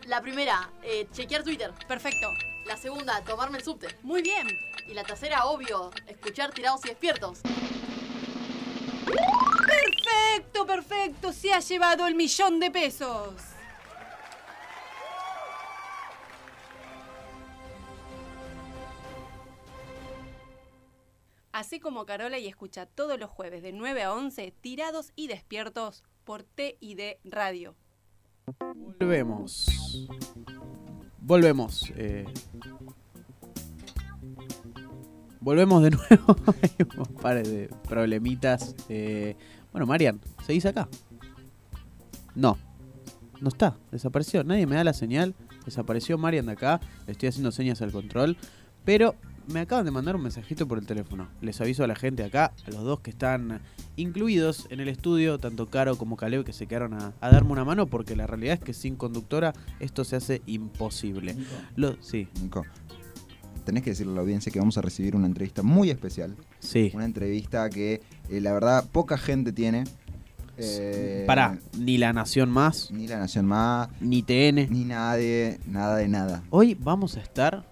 [0.08, 1.74] La primera, eh, chequear Twitter.
[1.88, 2.32] Perfecto.
[2.66, 3.88] La segunda, tomarme el subte.
[4.02, 4.48] Muy bien.
[4.88, 7.40] Y la tercera, obvio, escuchar tirados y despiertos.
[9.68, 11.34] Perfecto, perfecto.
[11.34, 13.34] Se ha llevado el millón de pesos.
[21.60, 26.06] Así como Carola y escucha todos los jueves de 9 a 11, tirados y despiertos
[26.24, 27.76] por TID Radio.
[28.98, 30.08] Volvemos.
[31.20, 31.92] Volvemos.
[31.98, 32.24] eh.
[35.42, 36.38] Volvemos de nuevo.
[36.62, 38.74] Hay un par de problemitas.
[38.88, 39.36] Eh,
[39.74, 40.88] bueno, Marian, ¿seguís acá?
[42.36, 42.58] No.
[43.42, 43.76] No está.
[43.92, 44.46] Desapareció.
[44.46, 45.36] Nadie me da la señal.
[45.66, 46.80] Desapareció Marian de acá.
[47.06, 48.38] Le estoy haciendo señas al control.
[48.86, 49.16] Pero
[49.52, 51.28] me acaban de mandar un mensajito por el teléfono.
[51.42, 53.62] Les aviso a la gente acá, a los dos que están
[53.96, 57.66] incluidos en el estudio, tanto Caro como Caleb, que se quedaron a, a darme una
[57.66, 61.36] mano, porque la realidad es que sin conductora esto se hace imposible.
[61.76, 62.28] Lo- sí.
[62.42, 62.64] Nico,
[63.66, 66.36] tenés que decirle a la audiencia que vamos a recibir una entrevista muy especial.
[66.60, 66.92] Sí.
[66.94, 69.84] Una entrevista que eh, la verdad poca gente tiene.
[70.62, 74.68] Eh, Pará, ni La Nación Más, Ni La Nación Más, ni TN.
[74.70, 76.44] ni nadie, nada de nada.
[76.50, 77.66] Hoy vamos a estar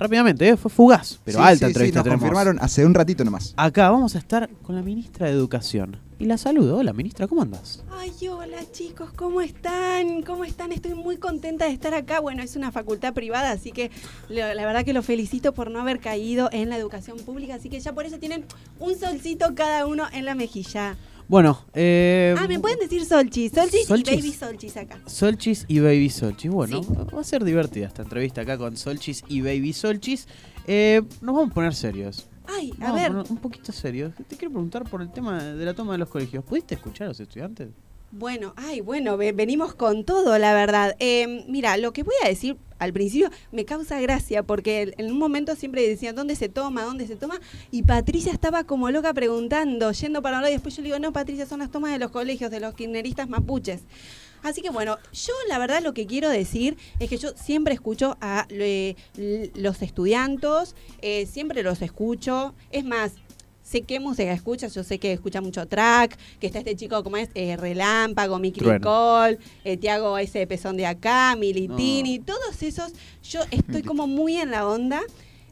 [0.00, 0.56] rápidamente, ¿eh?
[0.56, 2.20] fue fugaz, pero Sí, alta sí, sí, entrevista nos tenemos.
[2.22, 3.54] confirmaron hace un ratito nomás.
[3.56, 5.98] Acá vamos a estar con la ministra de Educación.
[6.18, 6.76] Y la saludo.
[6.76, 7.82] Hola, ministra, ¿cómo andas?
[7.92, 10.20] Ay, hola chicos, ¿cómo están?
[10.22, 10.70] ¿Cómo están?
[10.70, 12.20] Estoy muy contenta de estar acá.
[12.20, 13.90] Bueno, es una facultad privada, así que
[14.28, 17.70] lo- la verdad que los felicito por no haber caído en la educación pública, así
[17.70, 18.44] que ya por eso tienen
[18.78, 20.96] un solcito cada uno en la mejilla.
[21.30, 24.12] Bueno, eh, Ah, me pueden decir solchis, solchis, Solchis.
[24.12, 24.98] y baby solchis acá.
[25.06, 26.50] Solchis y Baby Solchis.
[26.50, 26.88] Bueno, Sí.
[27.14, 30.26] va a ser divertida esta entrevista acá con Solchis y Baby Solchis.
[30.66, 32.28] Eh, nos vamos a poner serios.
[32.48, 33.32] Ay, a Vamos ver.
[33.32, 34.12] un poquito serios.
[34.26, 36.42] Te quiero preguntar por el tema de la toma de los colegios.
[36.42, 37.68] ¿Pudiste escuchar a los estudiantes?
[38.12, 40.96] Bueno, ay, bueno, ve- venimos con todo, la verdad.
[40.98, 45.18] Eh, mira, lo que voy a decir al principio me causa gracia porque en un
[45.18, 47.38] momento siempre decían dónde se toma, dónde se toma,
[47.70, 51.12] y Patricia estaba como loca preguntando, yendo para hablar, y después yo le digo, no,
[51.12, 53.82] Patricia, son las tomas de los colegios, de los kirchneristas mapuches.
[54.42, 58.16] Así que bueno, yo la verdad lo que quiero decir es que yo siempre escucho
[58.22, 58.48] a
[59.54, 62.54] los estudiantes, eh, siempre los escucho.
[62.72, 63.12] Es más,
[63.70, 67.16] sé qué música escuchas, yo sé que escucha mucho track, que está este chico como
[67.16, 68.78] es eh, Relámpago, Mickey Trueno.
[68.78, 74.50] Nicole, eh, Tiago ese pezón de acá, Militini, todos esos, yo estoy como muy en
[74.50, 75.00] la onda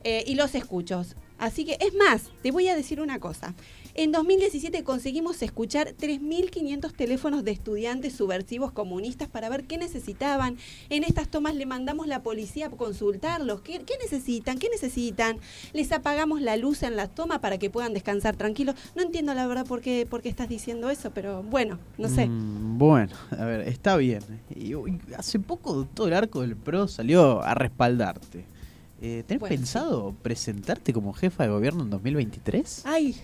[0.03, 1.05] eh, y los escucho.
[1.39, 3.55] Así que es más, te voy a decir una cosa.
[3.99, 10.57] En 2017 conseguimos escuchar 3.500 teléfonos de estudiantes subversivos comunistas para ver qué necesitaban.
[10.89, 13.61] En estas tomas le mandamos la policía a consultarlos.
[13.63, 14.61] ¿Qué, qué necesitan?
[14.61, 15.39] ¿Qué necesitan?
[15.73, 18.77] Les apagamos la luz en la toma para que puedan descansar tranquilos.
[18.95, 22.29] No entiendo la verdad por qué, por qué estás diciendo eso, pero bueno, no sé.
[22.29, 24.23] Mm, bueno, a ver, está bien.
[24.55, 28.45] Y, y hace poco todo el arco del PRO salió a respaldarte.
[29.03, 29.59] Eh, ¿Tenés Bueno, sí.
[29.59, 32.83] pensado presentarte como jefa de gobierno en 2023?
[32.85, 33.17] Ay,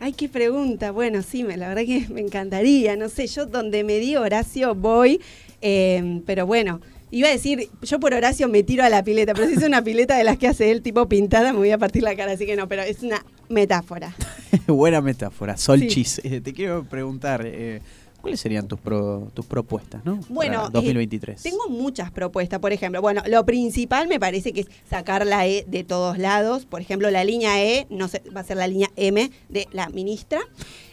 [0.00, 0.90] ay, qué pregunta.
[0.90, 2.96] Bueno, sí, me, la verdad que me encantaría.
[2.96, 5.20] No sé, yo donde me dio Horacio voy,
[5.60, 6.80] eh, pero bueno.
[7.12, 9.80] Iba a decir, yo por Horacio me tiro a la pileta, pero si es una
[9.80, 12.46] pileta de las que hace él tipo pintada, me voy a partir la cara, así
[12.46, 14.14] que no, pero es una metáfora.
[14.66, 15.56] Buena metáfora.
[15.56, 17.80] Solchis, eh, te quiero preguntar, eh,
[18.26, 20.16] ¿cuáles serían tus, pro- tus propuestas, no?
[20.28, 21.42] Bueno, Para eh, 2023.
[21.42, 25.64] Tengo muchas propuestas, por ejemplo, bueno, lo principal me parece que es sacar la E
[25.68, 26.66] de todos lados.
[26.66, 29.88] Por ejemplo, la línea E no se, va a ser la línea M de la
[29.90, 30.40] ministra.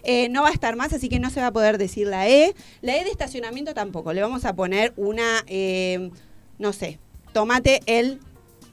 [0.03, 2.29] Eh, no va a estar más, así que no se va a poder decir la
[2.29, 2.53] E.
[2.81, 4.13] La E de estacionamiento tampoco.
[4.13, 6.11] Le vamos a poner una, eh,
[6.59, 6.99] no sé,
[7.33, 8.19] tomate el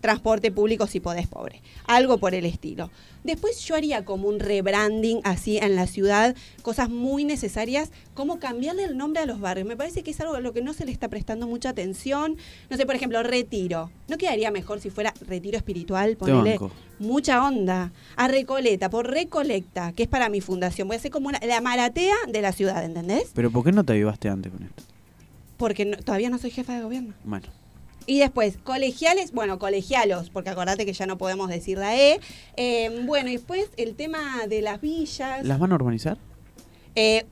[0.01, 1.61] transporte público si podés, pobre.
[1.87, 2.91] Algo por el estilo.
[3.23, 8.85] Después yo haría como un rebranding así en la ciudad, cosas muy necesarias, como cambiarle
[8.85, 9.69] el nombre a los barrios.
[9.69, 12.37] Me parece que es algo a lo que no se le está prestando mucha atención.
[12.71, 13.91] No sé, por ejemplo, retiro.
[14.09, 16.17] ¿No quedaría mejor si fuera retiro espiritual?
[16.17, 16.59] Ponerle
[16.99, 17.93] mucha onda.
[18.17, 20.89] A Recoleta, por Recolecta, que es para mi fundación.
[20.89, 23.31] Voy a hacer como una- la maratea de la ciudad, ¿entendés?
[23.35, 24.83] Pero ¿por qué no te avivaste antes con esto?
[25.59, 27.13] Porque no- todavía no soy jefa de gobierno.
[27.25, 27.47] Bueno,
[28.11, 32.19] Y después, colegiales, bueno, colegialos, porque acordate que ya no podemos decir la E.
[32.57, 35.47] Eh, bueno, y después el tema de las villas.
[35.47, 36.19] ¿las van a urbanizar?
[36.97, 37.25] Eh,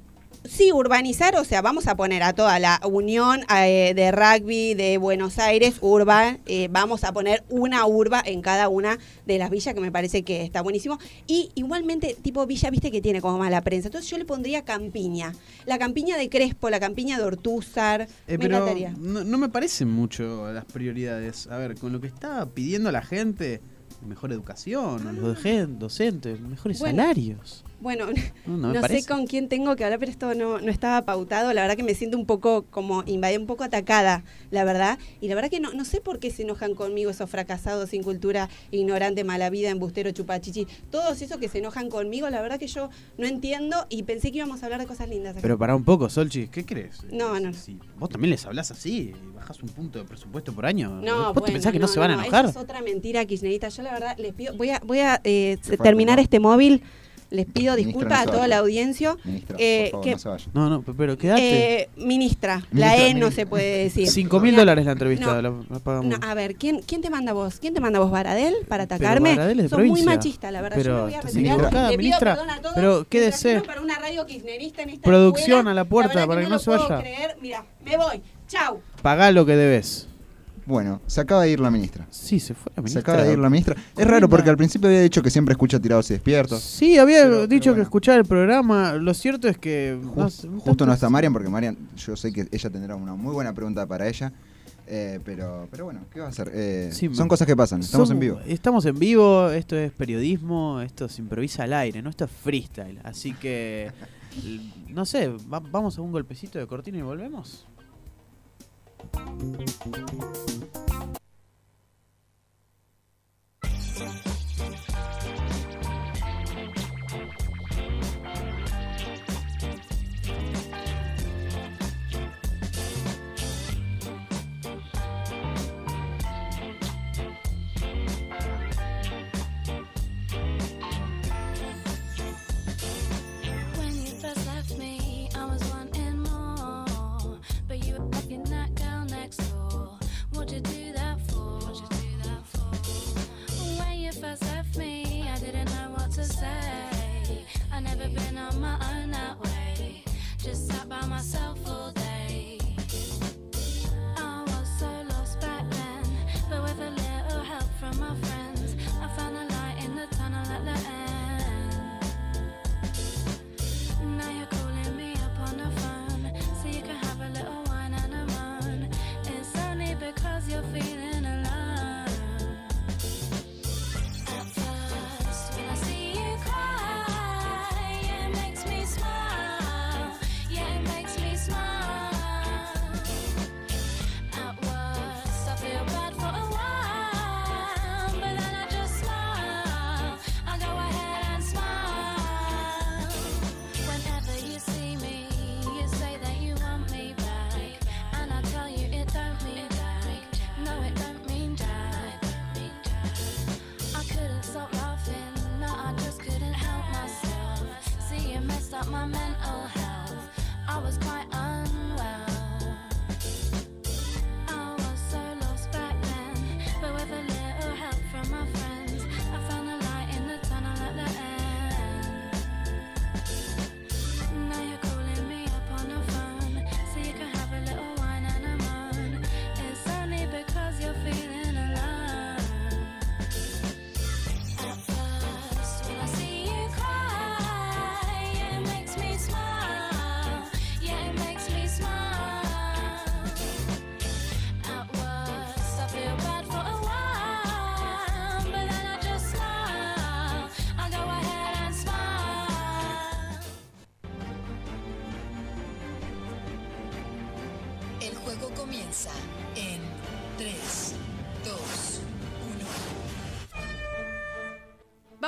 [0.45, 4.99] sí, urbanizar, o sea, vamos a poner a toda la Unión eh, de Rugby de
[4.99, 9.75] Buenos Aires, urban, eh, vamos a poner una urba en cada una de las villas,
[9.75, 10.99] que me parece que está buenísimo.
[11.27, 13.89] Y igualmente, tipo villa, viste que tiene como mala prensa.
[13.89, 15.33] Entonces yo le pondría Campiña.
[15.67, 18.03] La Campiña de Crespo, la Campiña de Ortúzar.
[18.03, 18.95] Eh, me pero encantaría.
[18.99, 21.47] no, no me parecen mucho las prioridades.
[21.49, 23.61] A ver, con lo que está pidiendo la gente,
[24.07, 25.43] mejor educación, a los
[25.79, 26.81] docentes, mejores Ah.
[26.85, 27.03] Bueno.
[27.03, 27.65] salarios.
[27.81, 28.07] Bueno,
[28.47, 31.05] No, no no, me sé con quién tengo que hablar, pero esto no, no estaba
[31.05, 31.53] pautado.
[31.53, 34.99] La verdad que me siento un poco como invadida, un poco atacada, la verdad.
[35.21, 38.03] Y la verdad que no, no sé por qué se enojan conmigo esos fracasados sin
[38.03, 40.67] cultura, ignorante, mala vida, embustero, chupachichi.
[40.91, 44.39] Todos esos que se enojan conmigo, la verdad que yo no entiendo y pensé que
[44.39, 45.33] íbamos a hablar de cosas lindas.
[45.33, 45.43] acá.
[45.43, 47.05] Pero para un poco, Solchi, ¿qué crees?
[47.13, 47.53] No, no.
[47.53, 51.27] Si vos también les hablas así y bajás un punto de presupuesto por año, No,
[51.27, 52.47] ¿vos te bueno, pensás que no, se van a no, enojar?
[52.47, 53.69] Eso es otra mentira, kirchnerita.
[53.69, 56.83] Yo la verdad les pido, voy a, voy a eh, terminar este móvil
[57.31, 58.49] les pido Ministra, disculpas no a toda vaya.
[58.49, 59.17] la audiencia.
[59.25, 60.47] Ministra, Eh, por favor, que- no se vaya.
[60.55, 61.83] No, no, pero quédate.
[61.83, 64.09] Eh, ministra, la Ministra, E no se puede decir.
[64.09, 66.19] 5 mil dólares la entrevista, no, la, la pagamos.
[66.19, 67.59] No, a ver, ¿quién, ¿quién te manda vos?
[67.61, 69.31] ¿Quién te manda vos, Baradel, para Pero atacarme?
[69.37, 70.79] Baradel es de Sos muy machista, la verdad.
[70.79, 71.59] Pero Yo me voy a retirar.
[71.59, 72.35] Le pido ministra.
[72.35, 73.61] perdón a todos, Pero quédese.
[73.61, 75.71] para una radio kirchnerista en esta Producción escuela.
[75.71, 77.01] a la puerta para que no no lo se puedo vaya.
[77.03, 77.37] creer.
[77.43, 78.23] Mira, me voy.
[78.49, 78.81] Chau.
[79.03, 80.09] Pagá lo que debes.
[80.69, 82.07] Bueno, se acaba de ir la ministra.
[82.11, 83.01] Sí, se fue la Se ministra.
[83.01, 83.75] acaba de ir la ministra.
[83.97, 86.61] Es raro porque al principio había dicho que siempre escucha tirados y despiertos.
[86.61, 88.93] Sí, había Pero- pero dicho que escuchaba el programa.
[88.93, 89.99] Lo cierto es que.
[90.01, 93.15] no Just- sé, justo no está Marian, porque Marian, yo sé que ella tendrá una
[93.15, 94.31] muy buena pregunta para ella.
[94.91, 96.51] eh, pero, pero bueno, ¿qué va a hacer?
[96.55, 98.41] Eh, Sí, son cosas que pasan, estamos en vivo.
[98.47, 102.99] Estamos en vivo, esto es periodismo, esto se improvisa al aire, no esto es freestyle.
[103.05, 103.91] Así que,
[104.89, 107.67] no sé, va- vamos a un golpecito de cortina y volvemos.
[108.99, 110.78] Thank you.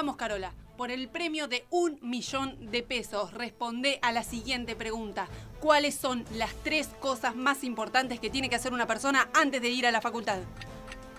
[0.00, 0.54] Vamos, Carola.
[0.78, 5.28] Por el premio de un millón de pesos, responde a la siguiente pregunta.
[5.60, 9.68] ¿Cuáles son las tres cosas más importantes que tiene que hacer una persona antes de
[9.68, 10.38] ir a la facultad?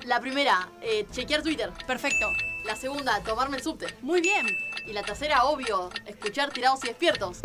[0.07, 1.69] La primera, eh, chequear Twitter.
[1.85, 2.25] Perfecto.
[2.65, 3.85] La segunda, tomarme el subte.
[4.01, 4.47] Muy bien.
[4.87, 7.37] Y la tercera, obvio, escuchar tirados y despiertos.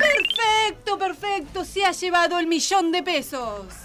[0.00, 1.64] Perfecto, perfecto.
[1.64, 3.83] Se ha llevado el millón de pesos.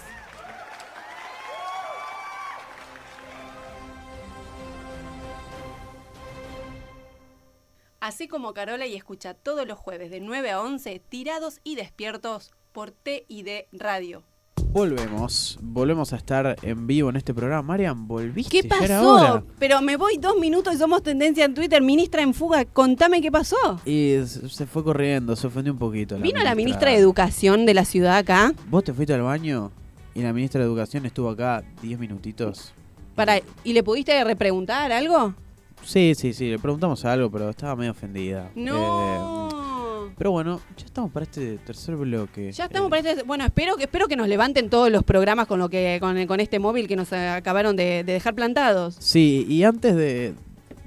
[8.00, 12.50] Así como Carola y escucha todos los jueves de 9 a 11, tirados y despiertos
[12.72, 14.22] por TID Radio.
[14.72, 17.60] Volvemos, volvemos a estar en vivo en este programa.
[17.62, 18.62] Marian, ¿volviste?
[18.62, 19.14] ¿Qué Ya era pasó?
[19.14, 19.44] hora.
[19.58, 21.82] Pero me voy dos minutos y somos tendencia en Twitter.
[21.82, 23.56] Ministra en fuga, contame qué pasó.
[23.84, 26.16] Y se fue corriendo, se ofendió un poquito.
[26.18, 28.54] Vino la ministra de Educación de la ciudad acá.
[28.70, 29.72] Vos te fuiste al baño
[30.14, 32.72] y la ministra de Educación estuvo acá 10 minutitos.
[33.14, 35.34] Para, ¿Y le pudiste repreguntar algo?
[35.84, 38.50] Sí, sí, sí, le preguntamos algo, pero estaba medio ofendida.
[38.54, 39.48] No.
[39.48, 42.52] Eh, pero bueno, ya estamos para este tercer bloque.
[42.52, 43.22] Ya estamos para este.
[43.22, 46.40] Bueno, espero que espero que nos levanten todos los programas con lo que con, con
[46.40, 48.96] este móvil que nos acabaron de, de dejar plantados.
[48.98, 50.34] Sí, y antes de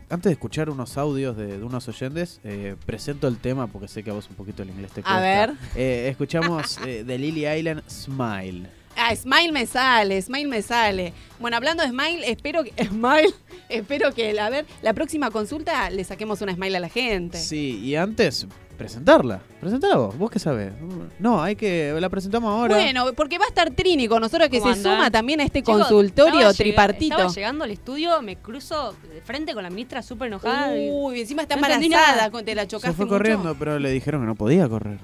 [0.10, 4.04] antes de escuchar unos audios de, de unos oyentes, eh, presento el tema porque sé
[4.04, 5.20] que a vos un poquito el inglés te A cuesta.
[5.22, 5.54] ver.
[5.76, 8.68] Eh, escuchamos eh, de Lily Island Smile.
[8.98, 11.14] Ah, Smile me sale, Smile me sale.
[11.40, 12.72] Bueno, hablando de Smile, espero que.
[12.86, 13.34] Smile,
[13.70, 17.38] espero que, a ver, la próxima consulta le saquemos una Smile a la gente.
[17.38, 19.42] Sí, y antes, presentarla.
[19.60, 20.74] Presentala vos, vos qué sabés.
[21.20, 21.96] No, hay que.
[22.00, 22.76] La presentamos ahora.
[22.76, 26.34] Bueno, porque va a estar Trini con nosotros que se suma también a este consultorio
[26.50, 27.16] estaba tripartito.
[27.16, 30.78] Estaba llegando al estudio, me cruzo de frente con la ministra súper enojada.
[30.78, 33.16] y- Uy, encima está No embarazada, te la chocaste Se fue mucho.
[33.18, 35.00] corriendo, pero le dijeron que no podía correr.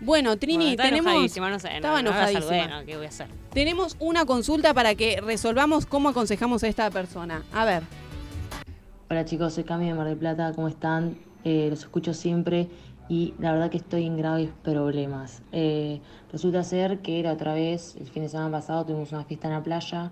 [0.00, 1.14] Bueno, Trini, Bueno, tenemos.
[1.14, 2.40] no sé, estaba no la enojadísima.
[2.42, 3.28] saludé, no, ¿qué voy a hacer?
[3.52, 7.42] Tenemos una consulta para que resolvamos cómo aconsejamos a esta persona.
[7.52, 7.82] A ver.
[9.10, 11.16] Hola chicos, soy Cami de Mar del Plata, ¿cómo están?
[11.44, 12.68] Eh, los escucho siempre
[13.08, 15.42] y la verdad que estoy en graves problemas.
[15.52, 16.00] Eh,
[16.32, 19.54] resulta ser que la otra vez, el fin de semana pasado, tuvimos una fiesta en
[19.54, 20.10] la playa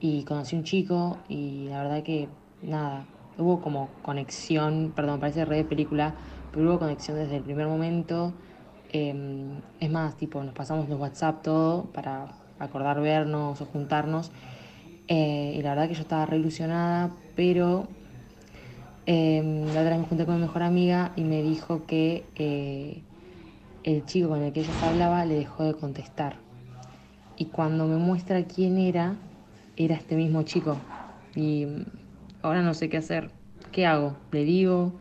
[0.00, 2.28] y conocí un chico y la verdad que
[2.62, 3.04] nada,
[3.36, 6.14] hubo como conexión, perdón, parece re de película,
[6.52, 8.32] pero hubo conexión desde el primer momento.
[8.92, 12.28] Eh, es más, tipo, nos pasamos los WhatsApp todo para
[12.58, 14.30] acordar vernos o juntarnos.
[15.08, 17.88] Eh, y la verdad que yo estaba re ilusionada, pero
[19.06, 23.00] eh, la otra vez me junté con mi mejor amiga y me dijo que eh,
[23.84, 26.36] el chico con el que ella hablaba le dejó de contestar.
[27.36, 29.14] Y cuando me muestra quién era,
[29.76, 30.76] era este mismo chico.
[31.34, 31.66] Y
[32.42, 33.30] ahora no sé qué hacer.
[33.72, 34.16] ¿Qué hago?
[34.32, 34.92] ¿Le digo?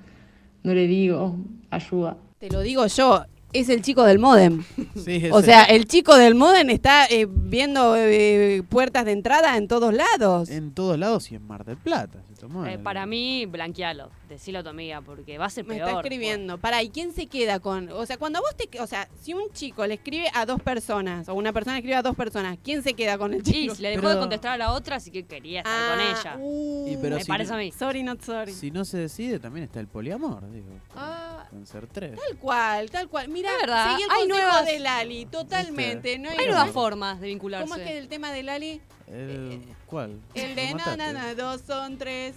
[0.63, 1.35] ¿No le digo?
[1.69, 2.15] Ayuda.
[2.37, 3.25] Te lo digo yo,
[3.59, 4.63] es el chico del modem.
[5.03, 9.67] Sí, O sea, el chico del modem está eh, viendo eh, puertas de entrada en
[9.67, 10.49] todos lados.
[10.49, 12.19] En todos lados y en Mar del Plata.
[12.27, 15.65] se tomó Eh, el- para mí, blanquealo, decilo a tu amiga, porque va a ser
[15.65, 15.87] Me peor.
[15.89, 16.57] está escribiendo.
[16.57, 17.89] Para, ¿y quién se queda con?
[17.91, 18.79] O sea, cuando vos te.
[18.81, 22.01] O sea, si un chico le escribe a dos personas, o una persona escribe a
[22.01, 23.73] dos personas, ¿quién se queda con el chico?
[23.79, 26.37] le dejó Pero- de contestar a la otra, así que quería estar Ah, con ella.
[26.39, 27.71] uh, Y pero me si parece no- a mí.
[27.71, 28.51] Sorry, not sorry.
[28.53, 30.67] Si no se decide, también está el poliamor, digo.
[30.95, 32.19] Ah, Pueden ser tres.
[32.27, 33.29] tal cual, tal cual.
[33.29, 36.17] Mira, verdad, seguí el hay nuevas- de Lali, totalmente.
[36.19, 37.67] No Hay hay nuevas formas de vincularse.
[37.69, 38.81] ¿Cómo es que el tema de Lali?
[39.07, 40.19] El, ¿Cuál?
[40.33, 42.35] El de ¿Lo no, no, no, dos son tres.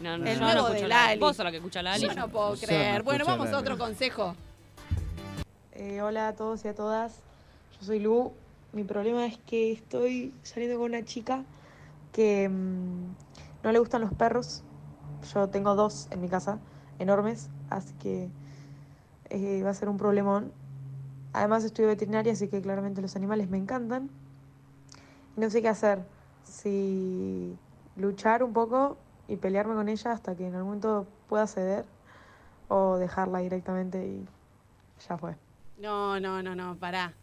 [0.00, 1.20] No, no, el nuevo no de escucho Lali.
[1.20, 2.02] Vos sos la que escucha Lali.
[2.06, 3.02] Yo no puedo creer.
[3.02, 4.34] Bueno, vamos a otro consejo.
[5.72, 7.16] Eh, hola a todos y a todas,
[7.80, 8.32] yo soy Lu.
[8.72, 11.42] Mi problema es que estoy saliendo con una chica
[12.12, 13.14] que mm,
[13.64, 14.62] no le gustan los perros.
[15.32, 16.58] Yo tengo dos en mi casa,
[16.98, 18.28] enormes, así que
[19.30, 20.52] eh, va a ser un problemón.
[21.32, 24.10] Además estudio veterinaria, así que claramente los animales me encantan.
[25.36, 26.04] Y no sé qué hacer.
[26.44, 27.56] Si
[27.96, 28.96] luchar un poco
[29.28, 31.84] y pelearme con ella hasta que en algún momento pueda ceder
[32.68, 34.26] o dejarla directamente y
[35.08, 35.36] ya fue.
[35.78, 37.14] No, no, no, no, pará.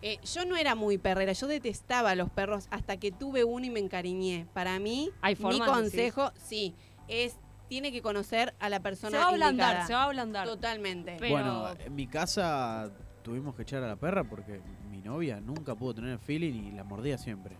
[0.00, 3.66] Eh, yo no era muy perrera, yo detestaba a los perros hasta que tuve uno
[3.66, 4.46] y me encariñé.
[4.54, 6.74] Para mí, Hay mi consejo, sí,
[7.08, 7.36] es
[7.68, 9.86] tiene que conocer a la persona Se va a ablandar, indicada.
[9.86, 10.46] se va a ablandar.
[10.46, 11.16] Totalmente.
[11.18, 12.90] Pero- Bueno, en mi casa
[13.22, 14.60] tuvimos que echar a la perra porque
[14.90, 17.56] mi novia nunca pudo tener feeling y la mordía siempre.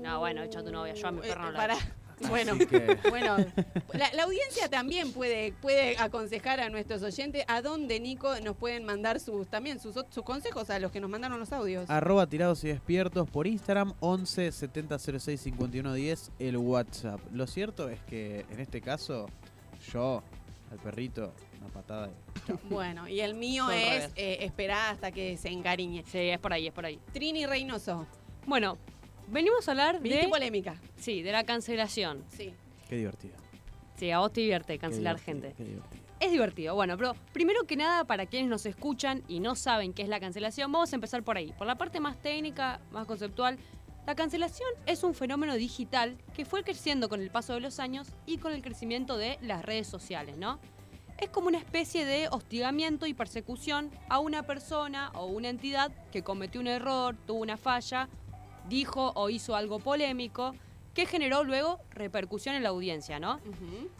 [0.00, 1.76] No, bueno, echa a tu novia, yo a mi Eh, perro no la.
[2.28, 3.36] Bueno, que- bueno,
[3.92, 8.84] la, la audiencia también puede, puede aconsejar a nuestros oyentes a dónde, Nico, nos pueden
[8.84, 11.88] mandar sus también sus, sus consejos a los que nos mandaron los audios.
[11.90, 17.20] Arroba tirados y despiertos por Instagram 11 70 06 51 10 el WhatsApp.
[17.32, 19.28] Lo cierto es que en este caso
[19.92, 20.22] yo
[20.72, 22.58] al perrito una patada y chao.
[22.70, 26.02] Bueno, y el mío es eh, esperar hasta que se encariñe.
[26.10, 26.98] Sí, es por ahí, es por ahí.
[27.12, 28.06] Trini Reynoso,
[28.46, 28.78] Bueno,
[29.28, 30.30] venimos a hablar viniste de...
[30.30, 30.80] polémica.
[30.96, 32.24] Sí, de la cancelación.
[32.28, 32.54] Sí.
[32.88, 33.34] Qué divertido.
[33.96, 35.54] Sí, a vos te divierte qué cancelar divertido, gente.
[35.56, 36.06] qué divertido.
[36.18, 36.74] Es divertido.
[36.74, 40.20] Bueno, pero primero que nada, para quienes nos escuchan y no saben qué es la
[40.20, 41.52] cancelación, vamos a empezar por ahí.
[41.58, 43.58] Por la parte más técnica, más conceptual,
[44.06, 48.08] la cancelación es un fenómeno digital que fue creciendo con el paso de los años
[48.24, 50.60] y con el crecimiento de las redes sociales, ¿no?
[51.18, 56.22] Es como una especie de hostigamiento y persecución a una persona o una entidad que
[56.22, 58.08] cometió un error, tuvo una falla,
[58.68, 60.54] dijo o hizo algo polémico,
[60.94, 63.38] que generó luego repercusión en la audiencia, ¿no?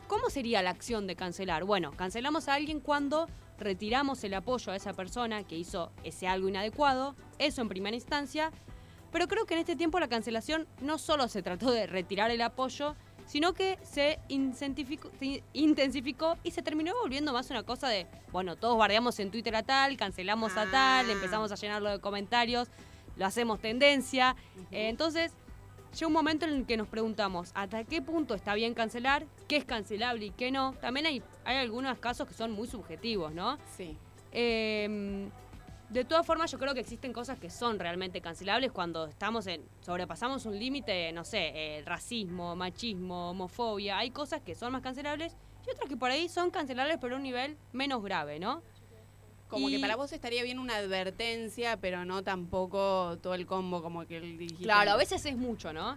[0.08, 1.64] ¿Cómo sería la acción de cancelar?
[1.64, 6.48] Bueno, cancelamos a alguien cuando retiramos el apoyo a esa persona que hizo ese algo
[6.48, 8.50] inadecuado, eso en primera instancia,
[9.12, 12.40] pero creo que en este tiempo la cancelación no solo se trató de retirar el
[12.40, 12.96] apoyo,
[13.26, 15.10] sino que se intensificó
[16.42, 19.96] y se terminó volviendo más una cosa de, bueno, todos bardeamos en Twitter a tal,
[19.96, 22.68] cancelamos a tal, empezamos a llenarlo de comentarios,
[23.16, 24.36] lo hacemos tendencia.
[24.70, 25.32] Eh, entonces,
[25.92, 29.56] llega un momento en el que nos preguntamos hasta qué punto está bien cancelar, qué
[29.56, 30.74] es cancelable y qué no.
[30.80, 33.58] También hay, hay algunos casos que son muy subjetivos, ¿no?
[33.76, 33.96] Sí.
[34.32, 35.28] Eh,
[35.88, 39.62] de todas formas, yo creo que existen cosas que son realmente cancelables cuando estamos en
[39.82, 43.98] sobrepasamos un límite, no sé, eh, racismo, machismo, homofobia.
[43.98, 47.18] Hay cosas que son más cancelables y otras que por ahí son cancelables pero a
[47.18, 48.62] un nivel menos grave, ¿no?
[49.49, 53.82] Como Y- que para vos estaría bien una advertencia, pero no tampoco todo el combo
[53.82, 54.64] como que el dijiste.
[54.64, 55.97] Claro, a veces es mucho, ¿no?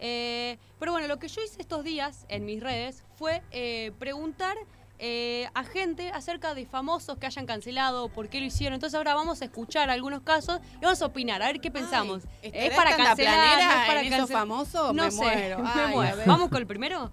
[0.00, 4.56] Eh, pero bueno, lo que yo hice estos días en mis redes fue eh, preguntar
[5.00, 8.74] eh, a gente acerca de famosos que hayan cancelado, por qué lo hicieron.
[8.74, 12.24] Entonces ahora vamos a escuchar algunos casos y vamos a opinar, a ver qué pensamos.
[12.42, 13.58] ¿estará ¿Es para cancelar?
[13.62, 14.92] ¿No es para en famosos?
[14.94, 15.58] No Me sé, muero.
[15.62, 16.12] me Ay, muero.
[16.12, 16.26] a ver.
[16.26, 17.12] ¿Vamos con el primero?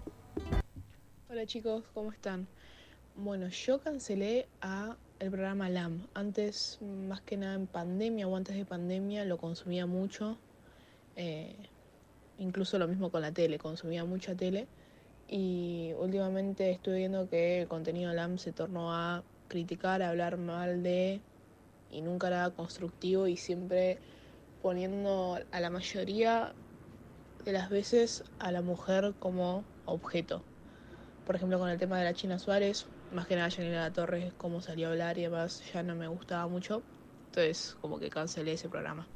[1.28, 2.48] Hola chicos, ¿cómo están?
[3.14, 6.06] Bueno, yo cancelé a el programa LAM.
[6.14, 10.38] Antes, más que nada en pandemia o antes de pandemia, lo consumía mucho.
[11.16, 11.56] Eh,
[12.38, 14.66] incluso lo mismo con la tele, consumía mucha tele.
[15.28, 20.82] Y últimamente estuve viendo que el contenido LAM se tornó a criticar, a hablar mal
[20.82, 21.20] de,
[21.90, 23.98] y nunca era constructivo y siempre
[24.62, 26.52] poniendo a la mayoría
[27.44, 30.42] de las veces a la mujer como objeto.
[31.24, 34.60] Por ejemplo, con el tema de la China Suárez, más que nada Janela Torres, cómo
[34.60, 36.82] salió a hablar y demás, ya no me gustaba mucho.
[37.26, 39.06] Entonces, como que cancelé ese programa.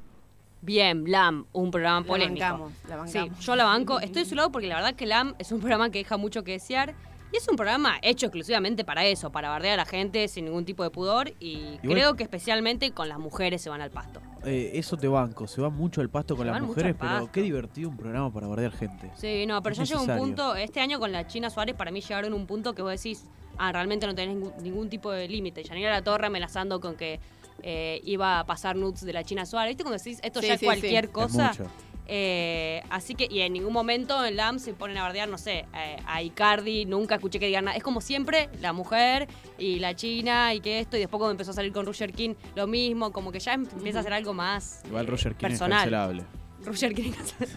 [0.62, 2.44] Bien, LAM, un programa La polémico.
[2.44, 3.38] bancamos, la bancamos.
[3.38, 3.98] Sí, yo la banco.
[4.00, 6.44] Estoy de su lado porque la verdad que LAM es un programa que deja mucho
[6.44, 6.94] que desear.
[7.32, 10.64] Y es un programa hecho exclusivamente para eso, para bardear a la gente sin ningún
[10.64, 11.32] tipo de pudor.
[11.38, 14.20] Y Igual- creo que especialmente con las mujeres se van al pasto.
[14.44, 17.88] Eh, eso te banco, se va mucho al pasto con las mujeres, pero qué divertido
[17.88, 19.12] un programa para bardear gente.
[19.14, 21.92] Sí, no, pero Es ya llega un punto, este año con la China Suárez, para
[21.92, 23.24] mí llegaron a un punto que vos decís,
[23.60, 25.62] ah, realmente no tenés ningún, ningún tipo de límite.
[25.62, 27.20] Yanira La Torre amenazando con que
[27.62, 29.70] eh, iba a pasar nudes de la China Suárez.
[29.72, 31.12] ¿Viste cuando decís, esto Sí, ya es sí, cualquier sí.
[31.12, 31.50] cosa?
[31.50, 31.70] Es mucho.
[32.12, 35.66] Eh, así que, y en ningún momento en LAM se ponen a bardear, no sé,
[35.76, 37.76] eh, a Icardi, nunca escuché que digan nada.
[37.76, 41.52] Es como siempre, la mujer y la China y que esto, y después cuando empezó
[41.52, 44.32] a salir con Roger King, lo mismo, como que ya em- empieza a ser algo
[44.34, 45.72] más Igual Roger King personal.
[45.72, 46.24] es cancelable.
[46.64, 47.12] Roger King.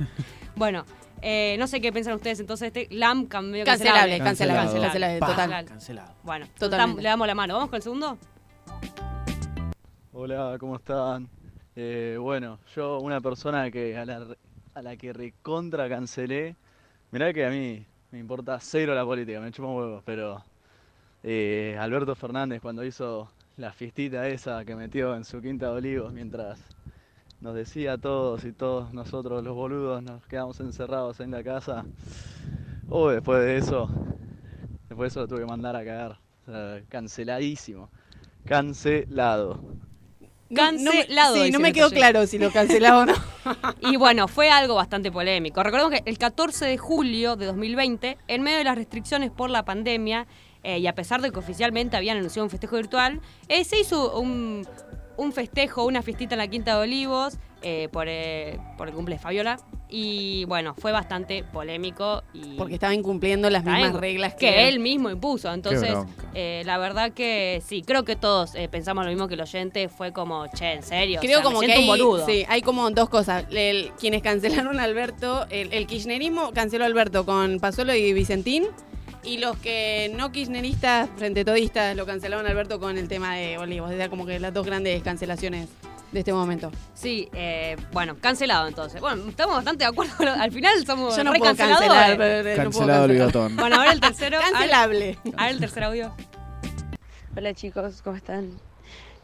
[0.56, 0.86] bueno,
[1.22, 4.60] eh, no sé qué piensan ustedes, entonces este LAM cambió Cancelable, Cancelado.
[4.60, 5.66] cancelable, cancelable, Pa, total.
[5.66, 6.14] Cancelado.
[6.24, 7.02] Bueno, Totalmente.
[7.02, 7.54] le damos la mano.
[7.56, 8.18] ¿Vamos con el segundo?
[10.14, 11.28] Hola, ¿cómo están?
[11.76, 14.28] Eh, bueno, yo una persona que a la,
[14.76, 16.56] a la que recontra cancelé,
[17.12, 20.44] mirá que a mí me importa cero la política, me chupa un huevo, pero
[21.24, 26.14] eh, Alberto Fernández cuando hizo la fiestita esa que metió en su quinta de olivos
[26.14, 26.60] mientras
[27.44, 31.84] nos decía a todos y todos nosotros los boludos nos quedamos encerrados en la casa,
[32.88, 33.90] oh, después de eso,
[34.88, 37.90] después de eso lo tuve que mandar a cagar, o sea, canceladísimo,
[38.46, 39.60] cancelado.
[40.56, 41.36] Cancelado.
[41.36, 43.14] sí, no me quedó claro si lo cancelaba o no.
[43.92, 45.64] Y bueno, fue algo bastante polémico.
[45.64, 49.66] Recordemos que el 14 de julio de 2020, en medio de las restricciones por la
[49.66, 50.28] pandemia,
[50.64, 53.20] eh, y a pesar de que oficialmente habían anunciado un festejo virtual,
[53.50, 54.66] eh, se hizo un,
[55.18, 59.16] un festejo, una fiestita en la Quinta de Olivos eh, por, eh, por el cumple
[59.16, 59.60] de Fabiola.
[59.90, 62.24] Y bueno, fue bastante polémico.
[62.34, 65.54] Y Porque estaba incumpliendo las mismas reglas que, que, él mismo impuso.
[65.54, 65.94] Entonces,
[66.34, 69.90] eh, la verdad que sí, creo que todos eh, pensamos lo mismo que el oyente.
[69.90, 71.20] Fue como, che, en serio.
[71.22, 72.26] Creo O sea, me como que hay, un boludo.
[72.26, 73.46] sí, hay como dos cosas.
[73.52, 78.66] El- quienes cancelaron a Alberto, el, el kirchnerismo canceló a Alberto con Pasolo y Vicentín.
[79.24, 83.92] Y los que no kirchneristas, frente todistas, lo cancelaron Alberto con el tema de Olivos.
[83.92, 85.70] O sea, como que las dos grandes cancelaciones
[86.12, 86.72] de este momento.
[86.94, 89.00] Sí, eh, bueno, cancelado entonces.
[89.00, 90.14] Bueno, estamos bastante de acuerdo.
[90.18, 91.90] con lo- Al final somos Yo no re puedo canceladores.
[91.90, 93.56] cancelar, pero- no puedo Cancelado el.
[93.56, 94.40] Bueno, ahora el tercero.
[94.42, 95.18] Cancelable.
[95.38, 96.14] Ahora el tercer audio.
[97.36, 98.52] Hola chicos, ¿cómo están?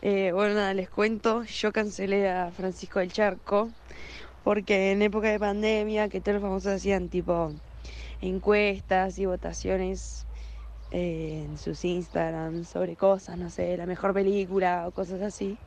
[0.02, 3.70] Eh, bueno, nada, les cuento, yo cancelé a Francisco del Charco
[4.46, 7.52] porque en época de pandemia, que todos los famosos hacían tipo
[8.22, 10.26] encuestas y votaciones
[10.92, 15.58] eh, en sus Instagram sobre cosas, no sé, la mejor película o cosas así,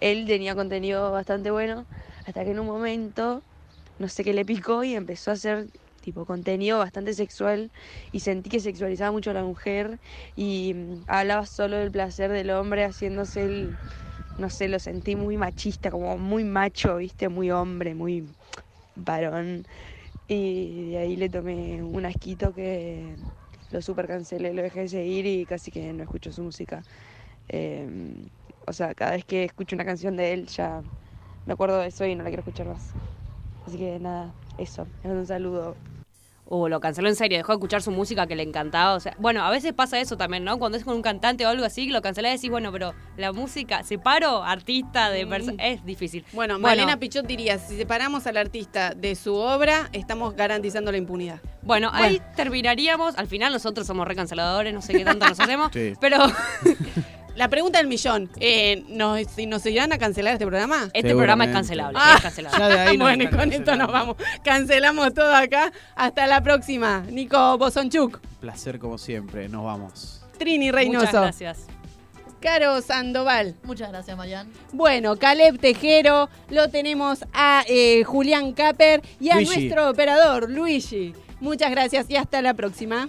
[0.00, 1.86] él tenía contenido bastante bueno
[2.26, 3.42] hasta que en un momento,
[3.98, 5.68] no sé qué le picó y empezó a hacer
[6.00, 7.70] tipo contenido bastante sexual
[8.12, 9.98] y sentí que sexualizaba mucho a la mujer
[10.36, 13.78] y mm, hablaba solo del placer del hombre haciéndose el,
[14.36, 18.24] no sé, lo sentí muy machista, como muy macho, viste, muy hombre, muy
[18.94, 19.66] varón.
[20.28, 23.16] Y de ahí le tomé un asquito que
[23.70, 26.82] lo super cancelé, lo dejé de seguir y casi que no escucho su música.
[27.48, 27.88] Eh,
[28.66, 30.82] o sea, cada vez que escucho una canción de él ya
[31.46, 32.96] me acuerdo de eso y no la quiero escuchar más.
[33.66, 34.86] Así que nada, eso.
[35.02, 35.76] Les un saludo.
[36.48, 38.94] Uh, lo canceló en serio, dejó de escuchar su música que le encantaba.
[38.94, 40.58] O sea, bueno, a veces pasa eso también, ¿no?
[40.58, 43.32] Cuando es con un cantante o algo así, lo cancelás y decís, bueno, pero la
[43.32, 45.62] música, separo artista de persona.
[45.64, 46.24] Es difícil.
[46.32, 51.40] Bueno, Malena Pichot diría, si separamos al artista de su obra, estamos garantizando la impunidad.
[51.62, 53.18] Bueno, ahí terminaríamos.
[53.18, 55.70] Al final nosotros somos recanceladores, no sé qué tanto nos hacemos.
[55.76, 55.92] Sí.
[56.00, 56.18] Pero
[57.36, 60.88] La pregunta del millón, eh, ¿nos, si ¿nos irán a cancelar este programa?
[60.94, 62.58] Este programa es cancelable, Ah, es cancelable.
[62.58, 64.16] Ya de ahí bueno, y con esto nos vamos.
[64.42, 65.70] Cancelamos todo acá.
[65.94, 67.04] Hasta la próxima.
[67.10, 70.22] Nico Bosonchuk, Placer como siempre, nos vamos.
[70.38, 71.06] Trini Reynoso.
[71.06, 71.66] Muchas gracias.
[72.40, 73.54] Caro Sandoval.
[73.64, 74.50] Muchas gracias, Marian.
[74.72, 79.60] Bueno, Caleb Tejero, lo tenemos a eh, Julián Caper y a Luigi.
[79.60, 81.12] nuestro operador, Luigi.
[81.40, 83.08] Muchas gracias y hasta la próxima.